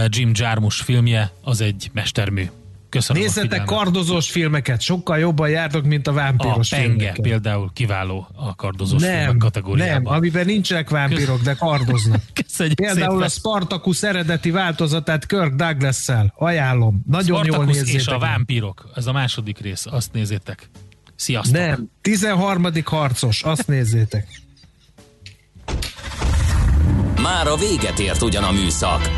Jim 0.06 0.30
Jarmusch 0.34 0.84
filmje, 0.84 1.30
az 1.42 1.60
egy 1.60 1.90
mestermű. 1.92 2.48
Köszönöm 2.88 3.22
Nézzetek 3.22 3.64
kardozós 3.64 4.30
filmeket, 4.30 4.80
sokkal 4.80 5.18
jobban 5.18 5.48
jártok, 5.48 5.84
mint 5.84 6.06
a 6.06 6.12
vámpíros 6.12 6.72
A 6.72 6.76
Penge 6.76 6.88
filmeket. 6.94 7.20
például 7.20 7.70
kiváló 7.72 8.28
a 8.34 8.54
kardozós 8.54 9.02
filmek 9.02 9.26
Nem, 9.26 9.38
kategóriában. 9.38 10.02
nem, 10.02 10.12
amiben 10.12 10.46
nincsenek 10.46 10.90
vámpírok, 10.90 11.40
de 11.40 11.54
kardoznak. 11.54 12.20
Köszönjük 12.44 12.76
Például 12.76 13.10
szépen. 13.12 13.22
a 13.22 13.28
Spartacus 13.28 14.02
eredeti 14.02 14.50
változatát 14.50 15.26
Kirk 15.26 15.54
Douglas-szel. 15.54 16.32
Ajánlom. 16.36 17.02
Nagyon 17.06 17.36
jól 17.36 17.44
Spartacus 17.44 17.76
nézzétek. 17.76 18.00
és 18.00 18.06
a 18.06 18.18
vámpírok. 18.18 18.88
Ez 18.94 19.06
a 19.06 19.12
második 19.12 19.58
rész. 19.58 19.86
Azt 19.86 20.12
nézzétek. 20.12 20.70
Sziasztok! 21.16 21.54
Nem, 21.54 21.90
13. 22.00 22.66
harcos, 22.84 23.42
azt 23.42 23.66
nézzétek. 23.66 24.26
Már 27.22 27.46
a 27.46 27.56
véget 27.56 27.98
ért 27.98 28.22
ugyan 28.22 28.44
a 28.44 28.50
műszak, 28.52 29.17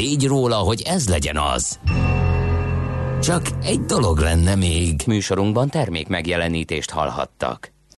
tégy 0.00 0.26
róla, 0.26 0.56
hogy 0.56 0.82
ez 0.82 1.08
legyen 1.08 1.36
az. 1.36 1.78
Csak 3.22 3.42
egy 3.62 3.80
dolog 3.80 4.18
lenne 4.18 4.54
még. 4.54 5.02
Műsorunkban 5.06 5.68
termék 5.68 6.08
megjelenítést 6.08 6.90
hallhattak. 6.90 7.72